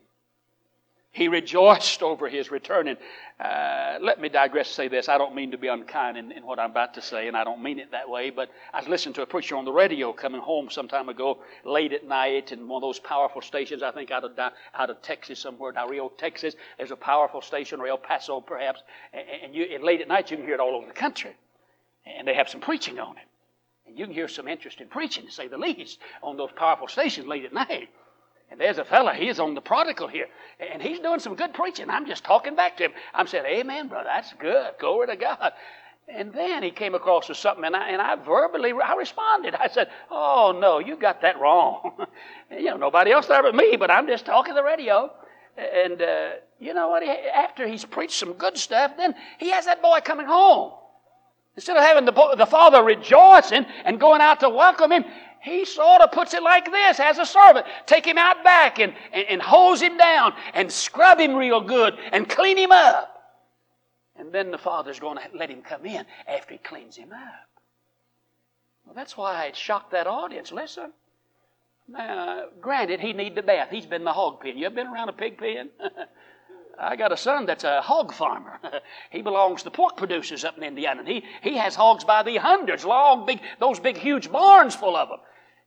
He 1.11 1.29
rejoiced 1.29 2.03
over 2.03 2.29
his 2.29 2.51
returning. 2.51 2.97
Uh, 3.41 3.99
let 4.01 4.21
me 4.21 4.29
digress 4.29 4.69
and 4.69 4.75
say 4.75 4.89
this. 4.89 5.09
I 5.09 5.17
don't 5.17 5.35
mean 5.35 5.53
to 5.53 5.59
be 5.59 5.69
unkind 5.69 6.19
in, 6.19 6.31
in, 6.33 6.45
what 6.45 6.59
I'm 6.59 6.71
about 6.71 6.95
to 6.95 7.03
say, 7.03 7.29
and 7.29 7.37
I 7.37 7.45
don't 7.45 7.63
mean 7.63 7.79
it 7.79 7.91
that 7.93 8.09
way, 8.09 8.31
but 8.31 8.51
I 8.75 8.81
was 8.81 8.89
listening 8.89 9.15
to 9.15 9.23
a 9.23 9.27
preacher 9.27 9.57
on 9.57 9.65
the 9.65 9.73
radio 9.73 10.13
coming 10.13 10.41
home 10.41 10.69
some 10.71 10.87
time 10.87 11.09
ago, 11.09 11.39
late 11.65 11.93
at 11.93 12.07
night, 12.07 12.53
in 12.53 12.69
one 12.69 12.83
of 12.83 12.87
those 12.87 12.99
powerful 12.99 13.41
stations, 13.41 13.83
I 13.83 13.91
think 13.91 14.11
out 14.11 14.25
of, 14.25 14.39
out 14.39 14.91
of 14.91 15.01
Texas 15.01 15.39
somewhere, 15.39 15.73
Del 15.73 15.89
Rio, 15.89 16.11
Texas. 16.11 16.55
There's 16.77 16.91
a 16.91 16.97
powerful 16.97 17.41
station, 17.41 17.81
or 17.81 17.89
El 17.89 17.99
Paso 17.99 18.41
perhaps, 18.41 18.83
and, 19.13 19.25
and, 19.45 19.55
you, 19.55 19.65
and 19.65 19.83
late 19.83 20.03
at 20.03 20.09
night 20.09 20.31
you 20.31 20.37
can 20.37 20.45
hear 20.45 20.55
it 20.55 20.61
all 20.61 20.75
over 20.75 20.87
the 20.87 20.93
country. 20.93 21.35
And 22.05 22.29
they 22.29 22.35
have 22.35 22.49
some 22.49 22.61
preaching 22.61 22.99
on 22.99 23.17
it. 23.17 23.25
And 23.87 23.99
you 23.99 24.05
can 24.05 24.15
hear 24.15 24.29
some 24.29 24.47
interesting 24.47 24.89
preaching, 24.89 25.25
to 25.25 25.33
say 25.33 25.49
the 25.49 25.59
least, 25.59 25.99
on 26.23 26.37
those 26.37 26.51
powerful 26.55 26.87
stations 26.87 27.27
late 27.27 27.45
at 27.45 27.55
night. 27.55 27.89
And 28.51 28.61
there's 28.61 28.79
a 28.79 28.85
fella, 28.85 29.15
he's 29.15 29.39
on 29.39 29.55
the 29.55 29.61
prodigal 29.61 30.09
here, 30.09 30.27
and 30.59 30.81
he's 30.81 31.01
doing 31.01 31.21
some 31.21 31.35
good 31.35 31.53
preaching. 31.53 31.91
I'm 31.91 32.07
just 32.07 32.25
talking 32.25 32.57
back 32.57 32.77
to 32.79 32.85
him. 32.85 32.93
I'm 33.15 33.27
saying, 33.27 33.45
Amen, 33.47 33.89
brother, 33.89 34.09
that's 34.11 34.33
good. 34.35 34.73
Glory 34.81 35.09
to 35.09 35.17
God. 35.17 35.53
And 36.09 36.33
then 36.33 36.63
he 36.63 36.71
came 36.71 36.95
across 36.95 37.29
with 37.29 37.37
something, 37.37 37.65
and 37.65 37.77
I, 37.77 37.91
and 37.91 38.01
I 38.01 38.17
verbally 38.17 38.73
I 38.73 38.95
responded. 38.95 39.55
I 39.55 39.69
said, 39.69 39.91
"Oh 40.11 40.57
no, 40.59 40.79
you 40.79 40.97
got 40.97 41.21
that 41.21 41.39
wrong. 41.39 42.07
you 42.51 42.65
know, 42.65 42.79
nobody 42.79 43.11
else 43.11 43.27
there 43.27 43.43
but 43.43 43.55
me, 43.55 43.77
but 43.77 43.91
I'm 43.91 44.07
just 44.07 44.25
talking 44.25 44.55
the 44.55 44.63
radio." 44.63 45.13
And 45.59 46.01
uh, 46.01 46.31
you 46.61 46.73
know 46.73 46.89
what? 46.89 47.03
After 47.03 47.67
he's 47.67 47.85
preached 47.85 48.19
some 48.19 48.35
good 48.35 48.57
stuff, 48.57 48.93
then 48.97 49.15
he 49.39 49.51
has 49.51 49.67
that 49.67 49.83
boy 49.83 49.99
coming 50.03 50.27
home. 50.27 50.73
Instead 51.57 51.77
of 51.77 51.83
having 51.83 52.05
the, 52.05 52.35
the 52.39 52.47
father 52.47 52.85
rejoicing 52.85 53.67
and 53.85 53.99
going 53.99 54.21
out 54.21 54.41
to 54.41 54.49
welcome 54.49 54.93
him, 54.93 55.05
he 55.41 55.65
sort 55.65 56.03
of 56.03 56.13
puts 56.13 56.35
it 56.35 56.43
like 56.43 56.71
this 56.71 57.01
as 57.01 57.19
a 57.19 57.27
servant. 57.27 57.67
Take 57.87 58.07
him 58.07 58.19
out 58.19 58.43
back 58.45 58.79
and, 58.79 58.95
and, 59.13 59.27
and 59.29 59.43
hose 59.43 59.81
him 59.81 59.97
down 59.97 60.33
and 60.55 60.71
scrub 60.71 61.19
him 61.19 61.35
real 61.35 61.61
good 61.61 61.95
and 62.13 62.29
clean 62.29 62.57
him 62.57 62.73
up. 62.73 63.15
And 64.17 64.33
then 64.33 64.51
the 64.51 64.59
father's 64.59 64.99
going 64.99 65.19
to 65.19 65.37
let 65.37 65.51
him 65.51 65.63
come 65.63 65.87
in 65.87 66.05
after 66.27 66.55
he 66.55 66.59
cleans 66.59 66.97
him 66.97 67.13
up. 67.13 67.49
Well, 68.85 68.95
that's 68.95 69.17
why 69.17 69.45
it 69.45 69.57
shocked 69.57 69.93
that 69.93 70.07
audience. 70.07 70.51
Listen. 70.51 70.93
Now, 71.87 72.47
granted, 72.61 73.01
he 73.01 73.13
needed 73.13 73.39
a 73.39 73.43
bath. 73.43 73.69
He's 73.71 73.87
been 73.87 74.03
in 74.03 74.05
the 74.05 74.13
hog 74.13 74.41
pen. 74.41 74.59
You 74.59 74.67
ever 74.67 74.75
been 74.75 74.89
around 74.89 75.09
a 75.09 75.13
pig 75.13 75.39
pen? 75.39 75.71
I 76.81 76.97
got 76.97 77.13
a 77.13 77.17
son 77.17 77.47
that's 77.47 77.65
a 77.65 77.81
hog 77.81 78.13
farmer. 78.13 78.61
he 79.11 79.23
belongs 79.23 79.63
to 79.65 79.71
pork 79.71 79.97
producers 79.97 80.45
up 80.45 80.57
in 80.57 80.63
Indiana. 80.63 81.01
And 81.01 81.09
he, 81.09 81.25
he 81.43 81.57
has 81.57 81.75
hogs 81.75 82.05
by 82.05 82.23
the 82.23 82.37
hundreds, 82.37 82.85
long, 82.85 83.27
big, 83.27 83.41
those 83.59 83.81
big, 83.81 83.97
huge 83.97 84.31
barns 84.31 84.75
full 84.75 84.97
of 84.97 85.09
them. 85.09 85.19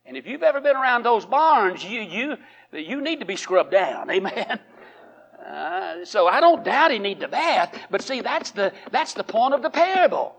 And 0.06 0.16
if 0.16 0.26
you've 0.26 0.42
ever 0.42 0.60
been 0.60 0.76
around 0.76 1.04
those 1.04 1.24
barns, 1.24 1.84
you, 1.84 2.00
you, 2.00 2.36
you 2.72 3.00
need 3.00 3.20
to 3.20 3.26
be 3.26 3.36
scrubbed 3.36 3.70
down. 3.70 4.10
Amen. 4.10 4.58
Uh, 5.46 6.04
so 6.04 6.28
I 6.28 6.40
don't 6.40 6.64
doubt 6.64 6.92
he 6.92 6.98
needs 6.98 7.20
the 7.20 7.28
bath, 7.28 7.76
but 7.90 8.00
see, 8.00 8.20
that's 8.20 8.52
the, 8.52 8.72
that's 8.90 9.12
the 9.12 9.24
point 9.24 9.54
of 9.54 9.62
the 9.62 9.70
parable. 9.70 10.36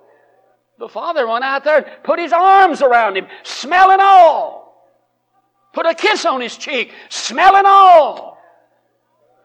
The 0.79 0.87
father 0.87 1.27
went 1.27 1.43
out 1.43 1.63
there 1.63 1.77
and 1.77 2.03
put 2.03 2.19
his 2.19 2.33
arms 2.33 2.81
around 2.81 3.17
him, 3.17 3.27
smelling 3.43 3.99
all. 4.01 4.63
Put 5.73 5.85
a 5.85 5.93
kiss 5.93 6.25
on 6.25 6.41
his 6.41 6.57
cheek, 6.57 6.93
smelling 7.09 7.65
all. 7.65 8.32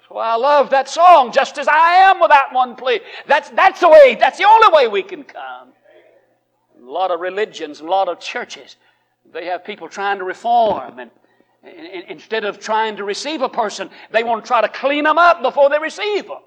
Why 0.08 0.30
I 0.30 0.36
love 0.36 0.70
that 0.70 0.88
song, 0.88 1.32
just 1.32 1.58
as 1.58 1.68
I 1.68 1.96
am 2.10 2.20
without 2.20 2.52
one 2.52 2.76
plea. 2.76 3.00
That's, 3.26 3.50
that's 3.50 3.80
the 3.80 3.88
way, 3.88 4.16
that's 4.18 4.38
the 4.38 4.44
only 4.44 4.68
way 4.72 4.88
we 4.88 5.02
can 5.02 5.22
come. 5.22 5.68
A 6.80 6.90
lot 6.90 7.10
of 7.10 7.20
religions, 7.20 7.80
a 7.80 7.84
lot 7.84 8.08
of 8.08 8.18
churches, 8.18 8.76
they 9.30 9.46
have 9.46 9.64
people 9.64 9.88
trying 9.88 10.18
to 10.18 10.24
reform 10.24 10.98
and 10.98 11.10
Instead 12.08 12.44
of 12.44 12.60
trying 12.60 12.96
to 12.96 13.04
receive 13.04 13.42
a 13.42 13.48
person, 13.48 13.90
they 14.12 14.22
want 14.22 14.44
to 14.44 14.46
try 14.46 14.60
to 14.60 14.68
clean 14.68 15.04
them 15.04 15.18
up 15.18 15.42
before 15.42 15.68
they 15.68 15.78
receive 15.78 16.26
them. 16.26 16.38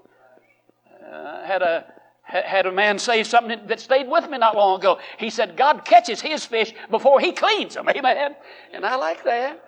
Uh, 1.11 1.43
had 1.43 1.61
a 1.61 1.85
had 2.23 2.65
a 2.65 2.71
man 2.71 2.97
say 2.97 3.23
something 3.25 3.59
that 3.67 3.81
stayed 3.81 4.07
with 4.07 4.29
me 4.29 4.37
not 4.37 4.55
long 4.55 4.79
ago. 4.79 4.99
He 5.17 5.29
said, 5.29 5.57
God 5.57 5.83
catches 5.83 6.21
his 6.21 6.45
fish 6.45 6.73
before 6.89 7.19
he 7.19 7.33
cleans 7.33 7.73
them. 7.73 7.89
Amen. 7.95 8.35
And 8.71 8.85
I 8.85 8.95
like 8.95 9.25
that. 9.25 9.61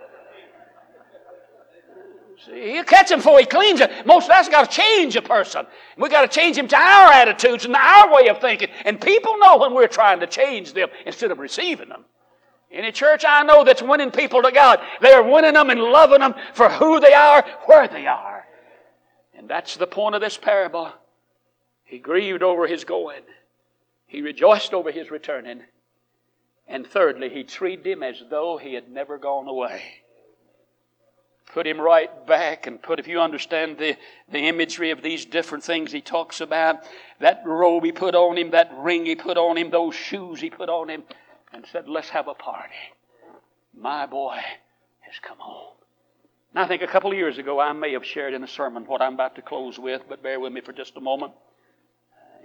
You 2.47 2.83
catch 2.83 3.11
him 3.11 3.19
before 3.19 3.39
he 3.39 3.45
cleans 3.45 3.79
them. 3.79 3.89
Most 4.05 4.25
of 4.25 4.31
us 4.31 4.49
got 4.49 4.69
to 4.69 4.75
change 4.75 5.15
a 5.15 5.21
person. 5.21 5.65
We 5.97 6.09
got 6.09 6.21
to 6.21 6.27
change 6.27 6.57
him 6.57 6.67
to 6.67 6.75
our 6.75 7.11
attitudes 7.11 7.65
and 7.65 7.75
our 7.75 8.13
way 8.13 8.27
of 8.29 8.39
thinking. 8.39 8.69
And 8.85 8.99
people 8.99 9.37
know 9.37 9.57
when 9.57 9.73
we're 9.73 9.87
trying 9.87 10.19
to 10.19 10.27
change 10.27 10.73
them 10.73 10.89
instead 11.05 11.31
of 11.31 11.39
receiving 11.39 11.89
them. 11.89 12.05
Any 12.71 12.91
church 12.91 13.23
I 13.27 13.43
know 13.43 13.63
that's 13.63 13.83
winning 13.83 14.09
people 14.09 14.41
to 14.41 14.51
God, 14.51 14.79
they 14.99 15.11
are 15.11 15.23
winning 15.23 15.53
them 15.53 15.69
and 15.69 15.79
loving 15.79 16.19
them 16.19 16.33
for 16.53 16.69
who 16.69 16.99
they 16.99 17.13
are, 17.13 17.45
where 17.65 17.87
they 17.87 18.07
are. 18.07 18.47
And 19.35 19.47
that's 19.47 19.77
the 19.77 19.87
point 19.87 20.15
of 20.15 20.21
this 20.21 20.37
parable. 20.37 20.91
He 21.83 21.99
grieved 21.99 22.41
over 22.41 22.65
his 22.65 22.83
going. 22.83 23.21
He 24.07 24.21
rejoiced 24.21 24.73
over 24.73 24.91
his 24.91 25.11
returning. 25.11 25.61
And 26.67 26.87
thirdly, 26.87 27.29
he 27.29 27.43
treated 27.43 27.85
him 27.85 28.01
as 28.01 28.23
though 28.29 28.57
he 28.57 28.73
had 28.73 28.89
never 28.89 29.17
gone 29.17 29.47
away. 29.47 30.02
Put 31.53 31.67
him 31.67 31.79
right 31.79 32.25
back 32.25 32.65
and 32.65 32.81
put, 32.81 32.99
if 32.99 33.07
you 33.07 33.21
understand 33.21 33.77
the, 33.77 33.95
the 34.31 34.39
imagery 34.39 34.89
of 34.89 35.03
these 35.03 35.23
different 35.23 35.63
things 35.63 35.91
he 35.91 36.01
talks 36.01 36.41
about, 36.41 36.77
that 37.19 37.43
robe 37.45 37.83
he 37.83 37.91
put 37.91 38.15
on 38.15 38.39
him, 38.39 38.49
that 38.51 38.71
ring 38.75 39.05
he 39.05 39.15
put 39.15 39.37
on 39.37 39.55
him, 39.55 39.69
those 39.69 39.93
shoes 39.93 40.41
he 40.41 40.49
put 40.49 40.67
on 40.67 40.89
him, 40.89 41.03
and 41.53 41.63
said, 41.71 41.87
Let's 41.87 42.09
have 42.09 42.27
a 42.27 42.33
party. 42.33 42.73
My 43.77 44.07
boy 44.07 44.39
has 45.01 45.19
come 45.21 45.37
home. 45.37 45.75
I 46.55 46.67
think 46.67 46.81
a 46.81 46.87
couple 46.87 47.11
of 47.11 47.17
years 47.17 47.37
ago, 47.37 47.59
I 47.59 47.71
may 47.73 47.93
have 47.93 48.05
shared 48.05 48.33
in 48.33 48.43
a 48.43 48.47
sermon 48.47 48.85
what 48.85 49.01
I'm 49.01 49.13
about 49.13 49.35
to 49.35 49.43
close 49.43 49.77
with, 49.77 50.01
but 50.09 50.23
bear 50.23 50.39
with 50.39 50.53
me 50.53 50.61
for 50.61 50.73
just 50.73 50.97
a 50.97 51.01
moment. 51.01 51.33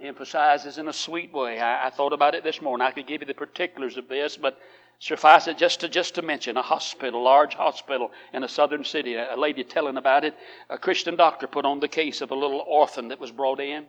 Emphasizes 0.01 0.77
in 0.77 0.87
a 0.87 0.93
sweet 0.93 1.33
way. 1.33 1.59
I, 1.59 1.87
I 1.87 1.89
thought 1.89 2.13
about 2.13 2.35
it 2.35 2.43
this 2.43 2.61
morning. 2.61 2.85
I 2.85 2.91
could 2.91 3.07
give 3.07 3.21
you 3.21 3.27
the 3.27 3.33
particulars 3.33 3.97
of 3.97 4.07
this, 4.07 4.37
but 4.37 4.59
suffice 4.99 5.47
it 5.47 5.57
just 5.57 5.79
to 5.79 5.89
just 5.89 6.15
to 6.15 6.21
mention 6.21 6.57
a 6.57 6.61
hospital, 6.61 7.23
large 7.23 7.55
hospital 7.55 8.11
in 8.33 8.43
a 8.43 8.47
southern 8.47 8.83
city. 8.83 9.15
A 9.15 9.35
lady 9.37 9.63
telling 9.63 9.97
about 9.97 10.23
it. 10.25 10.35
A 10.69 10.77
Christian 10.77 11.15
doctor 11.15 11.47
put 11.47 11.65
on 11.65 11.79
the 11.79 11.87
case 11.87 12.21
of 12.21 12.31
a 12.31 12.35
little 12.35 12.63
orphan 12.67 13.07
that 13.07 13.19
was 13.19 13.31
brought 13.31 13.59
in, 13.59 13.85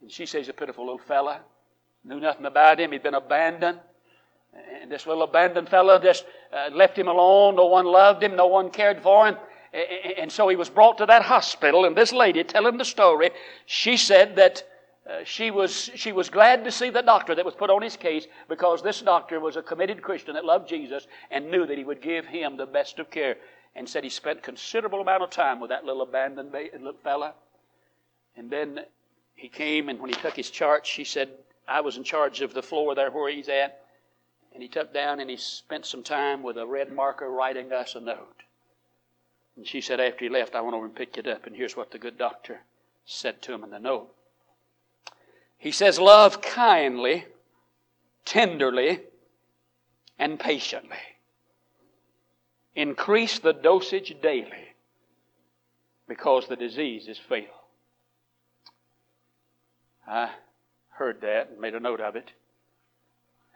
and 0.00 0.10
she 0.10 0.26
says 0.26 0.48
a 0.48 0.52
pitiful 0.52 0.84
little 0.84 0.98
fella, 0.98 1.40
knew 2.04 2.20
nothing 2.20 2.46
about 2.46 2.80
him. 2.80 2.92
He'd 2.92 3.02
been 3.02 3.14
abandoned. 3.14 3.78
And 4.82 4.90
this 4.90 5.06
little 5.06 5.22
abandoned 5.22 5.68
fellow 5.68 5.98
just 5.98 6.26
uh, 6.52 6.68
left 6.74 6.98
him 6.98 7.08
alone. 7.08 7.56
No 7.56 7.66
one 7.66 7.86
loved 7.86 8.22
him. 8.22 8.36
No 8.36 8.48
one 8.48 8.70
cared 8.70 9.00
for 9.02 9.26
him. 9.26 9.36
And 10.18 10.30
so 10.30 10.48
he 10.48 10.56
was 10.56 10.68
brought 10.68 10.98
to 10.98 11.06
that 11.06 11.22
hospital. 11.22 11.86
And 11.86 11.96
this 11.96 12.12
lady, 12.12 12.44
telling 12.44 12.76
the 12.76 12.84
story, 12.84 13.30
she 13.64 13.96
said 13.96 14.36
that 14.36 14.62
uh, 15.08 15.24
she, 15.24 15.50
was, 15.50 15.90
she 15.94 16.12
was 16.12 16.30
glad 16.30 16.62
to 16.64 16.70
see 16.70 16.90
the 16.90 17.02
doctor 17.02 17.34
that 17.34 17.44
was 17.44 17.54
put 17.54 17.70
on 17.70 17.82
his 17.82 17.96
case 17.96 18.26
because 18.48 18.82
this 18.82 19.02
doctor 19.02 19.40
was 19.40 19.56
a 19.56 19.62
committed 19.62 20.00
Christian 20.00 20.34
that 20.34 20.44
loved 20.44 20.68
Jesus 20.68 21.08
and 21.30 21.50
knew 21.50 21.66
that 21.66 21.76
he 21.76 21.84
would 21.84 22.00
give 22.00 22.26
him 22.26 22.56
the 22.56 22.66
best 22.66 22.98
of 23.00 23.10
care. 23.10 23.36
And 23.74 23.88
said 23.88 24.04
he 24.04 24.10
spent 24.10 24.42
considerable 24.42 25.00
amount 25.00 25.22
of 25.22 25.30
time 25.30 25.58
with 25.58 25.70
that 25.70 25.84
little 25.84 26.02
abandoned 26.02 26.52
little 26.52 26.92
fella. 27.02 27.34
And 28.36 28.50
then 28.50 28.80
he 29.34 29.48
came, 29.48 29.88
and 29.88 29.98
when 29.98 30.10
he 30.10 30.20
took 30.20 30.34
his 30.34 30.50
chart, 30.50 30.86
she 30.86 31.04
said, 31.04 31.30
I 31.66 31.80
was 31.80 31.96
in 31.96 32.04
charge 32.04 32.42
of 32.42 32.54
the 32.54 32.62
floor 32.62 32.94
there 32.94 33.10
where 33.10 33.32
he's 33.32 33.48
at. 33.48 33.80
And 34.52 34.62
he 34.62 34.68
took 34.68 34.92
down 34.92 35.20
and 35.20 35.30
he 35.30 35.36
spent 35.36 35.86
some 35.86 36.02
time 36.02 36.42
with 36.42 36.58
a 36.58 36.66
red 36.66 36.92
marker 36.92 37.30
writing 37.30 37.72
us 37.72 37.94
a 37.94 38.00
note. 38.00 38.42
And 39.56 39.66
she 39.66 39.80
said, 39.80 40.00
after 40.00 40.24
he 40.24 40.28
left, 40.28 40.54
I 40.54 40.60
went 40.60 40.74
over 40.74 40.84
and 40.84 40.94
picked 40.94 41.18
it 41.18 41.26
up, 41.26 41.46
and 41.46 41.56
here's 41.56 41.76
what 41.76 41.90
the 41.90 41.98
good 41.98 42.16
doctor 42.16 42.60
said 43.04 43.42
to 43.42 43.52
him 43.52 43.64
in 43.64 43.70
the 43.70 43.78
note. 43.78 44.14
He 45.62 45.70
says, 45.70 46.00
Love 46.00 46.42
kindly, 46.42 47.24
tenderly, 48.24 48.98
and 50.18 50.40
patiently. 50.40 50.96
Increase 52.74 53.38
the 53.38 53.52
dosage 53.52 54.16
daily 54.20 54.74
because 56.08 56.48
the 56.48 56.56
disease 56.56 57.06
is 57.06 57.16
fatal. 57.28 57.54
I 60.04 60.30
heard 60.88 61.20
that 61.20 61.50
and 61.50 61.60
made 61.60 61.76
a 61.76 61.80
note 61.80 62.00
of 62.00 62.16
it. 62.16 62.32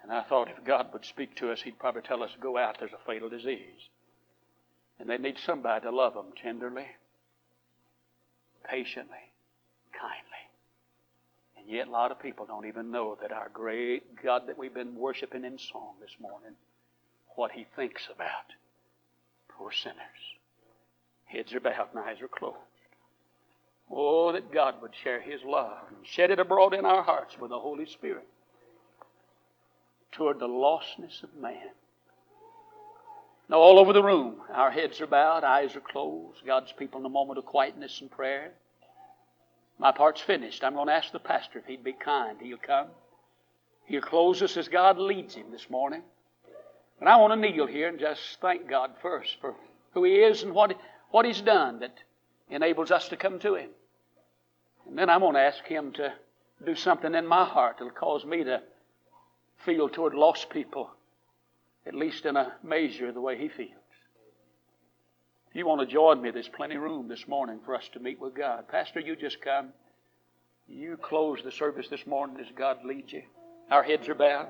And 0.00 0.12
I 0.12 0.22
thought 0.22 0.48
if 0.48 0.64
God 0.64 0.92
would 0.92 1.04
speak 1.04 1.34
to 1.38 1.50
us, 1.50 1.62
He'd 1.62 1.80
probably 1.80 2.02
tell 2.02 2.22
us 2.22 2.30
to 2.34 2.38
go 2.38 2.56
out. 2.56 2.76
There's 2.78 2.92
a 2.92 3.04
fatal 3.04 3.28
disease. 3.28 3.90
And 5.00 5.10
they 5.10 5.18
need 5.18 5.38
somebody 5.44 5.80
to 5.80 5.90
love 5.90 6.14
them 6.14 6.26
tenderly, 6.40 6.86
patiently, 8.64 9.32
kindly. 9.92 10.25
Yet, 11.66 11.88
a 11.88 11.90
lot 11.90 12.12
of 12.12 12.20
people 12.20 12.46
don't 12.46 12.66
even 12.66 12.92
know 12.92 13.18
that 13.20 13.33
our 13.33 13.50
great 13.52 14.22
God 14.22 14.42
that 14.46 14.57
we've 14.57 14.74
been 14.74 14.94
worshiping 14.94 15.44
in 15.44 15.59
song 15.59 15.94
this 16.00 16.14
morning, 16.20 16.52
what 17.35 17.50
He 17.50 17.66
thinks 17.74 18.09
about 18.14 18.52
poor 19.48 19.72
sinners. 19.72 19.96
Heads 21.24 21.52
are 21.55 21.61
bowed 21.61 21.88
and 21.92 22.05
eyes 22.05 22.22
are 22.22 22.29
closed. 22.29 22.57
Oh, 23.90 24.33
that 24.33 24.52
God 24.52 24.81
would 24.81 24.94
share 25.02 25.20
His 25.20 25.40
love 25.44 25.79
and 25.88 26.07
shed 26.07 26.31
it 26.31 26.38
abroad 26.38 26.72
in 26.72 26.85
our 26.85 27.02
hearts 27.02 27.37
with 27.38 27.50
the 27.50 27.59
Holy 27.59 27.87
Spirit 27.87 28.29
toward 30.12 30.38
the 30.38 30.48
lostness 30.48 31.22
of 31.22 31.35
man. 31.35 31.70
Now, 33.48 33.59
all 33.59 33.79
over 33.79 33.92
the 33.92 34.02
room, 34.02 34.37
our 34.52 34.70
heads 34.70 35.00
are 35.00 35.07
bowed, 35.07 35.44
eyes 35.44 35.76
are 35.76 35.81
closed. 35.81 36.44
God's 36.44 36.72
people 36.72 37.00
in 37.00 37.07
a 37.07 37.11
moment 37.11 37.38
of 37.38 37.44
quietness 37.44 38.00
and 38.00 38.11
prayer. 38.11 38.52
My 39.78 39.92
part's 39.92 40.20
finished. 40.20 40.64
I'm 40.64 40.74
going 40.74 40.88
to 40.88 40.94
ask 40.94 41.12
the 41.12 41.18
pastor 41.18 41.58
if 41.58 41.66
he'd 41.66 41.84
be 41.84 41.92
kind. 41.92 42.38
He'll 42.40 42.56
come. 42.56 42.88
He'll 43.84 44.00
close 44.00 44.42
us 44.42 44.56
as 44.56 44.68
God 44.68 44.98
leads 44.98 45.34
him 45.34 45.50
this 45.50 45.68
morning. 45.70 46.02
And 47.00 47.08
I 47.08 47.16
want 47.16 47.32
to 47.32 47.36
kneel 47.50 47.66
here 47.66 47.88
and 47.88 47.98
just 47.98 48.40
thank 48.40 48.68
God 48.68 48.92
first 49.02 49.36
for 49.40 49.54
who 49.92 50.04
He 50.04 50.14
is 50.14 50.42
and 50.42 50.54
what, 50.54 50.74
what 51.10 51.26
He's 51.26 51.42
done 51.42 51.80
that 51.80 51.94
enables 52.48 52.90
us 52.90 53.08
to 53.08 53.16
come 53.16 53.38
to 53.40 53.54
Him. 53.54 53.70
And 54.88 54.98
then 54.98 55.10
I'm 55.10 55.20
going 55.20 55.34
to 55.34 55.40
ask 55.40 55.64
Him 55.64 55.92
to 55.92 56.14
do 56.64 56.74
something 56.74 57.14
in 57.14 57.26
my 57.26 57.44
heart 57.44 57.76
that'll 57.78 57.90
cause 57.90 58.24
me 58.24 58.44
to 58.44 58.62
feel 59.64 59.88
toward 59.88 60.14
lost 60.14 60.48
people, 60.50 60.90
at 61.86 61.94
least 61.94 62.24
in 62.24 62.36
a 62.36 62.52
measure 62.62 63.12
the 63.12 63.20
way 63.20 63.36
he 63.36 63.48
feels. 63.48 63.70
You 65.56 65.66
want 65.66 65.80
to 65.80 65.86
join 65.86 66.20
me, 66.20 66.30
there's 66.30 66.50
plenty 66.50 66.74
of 66.74 66.82
room 66.82 67.08
this 67.08 67.26
morning 67.26 67.60
for 67.64 67.74
us 67.74 67.88
to 67.94 67.98
meet 67.98 68.20
with 68.20 68.34
God. 68.34 68.68
Pastor, 68.68 69.00
you 69.00 69.16
just 69.16 69.40
come. 69.40 69.70
You 70.68 70.98
close 70.98 71.38
the 71.42 71.50
service 71.50 71.88
this 71.88 72.06
morning 72.06 72.36
as 72.38 72.52
God 72.54 72.84
leads 72.84 73.10
you. 73.10 73.22
Our 73.70 73.82
heads 73.82 74.06
are 74.10 74.14
bowed. 74.14 74.48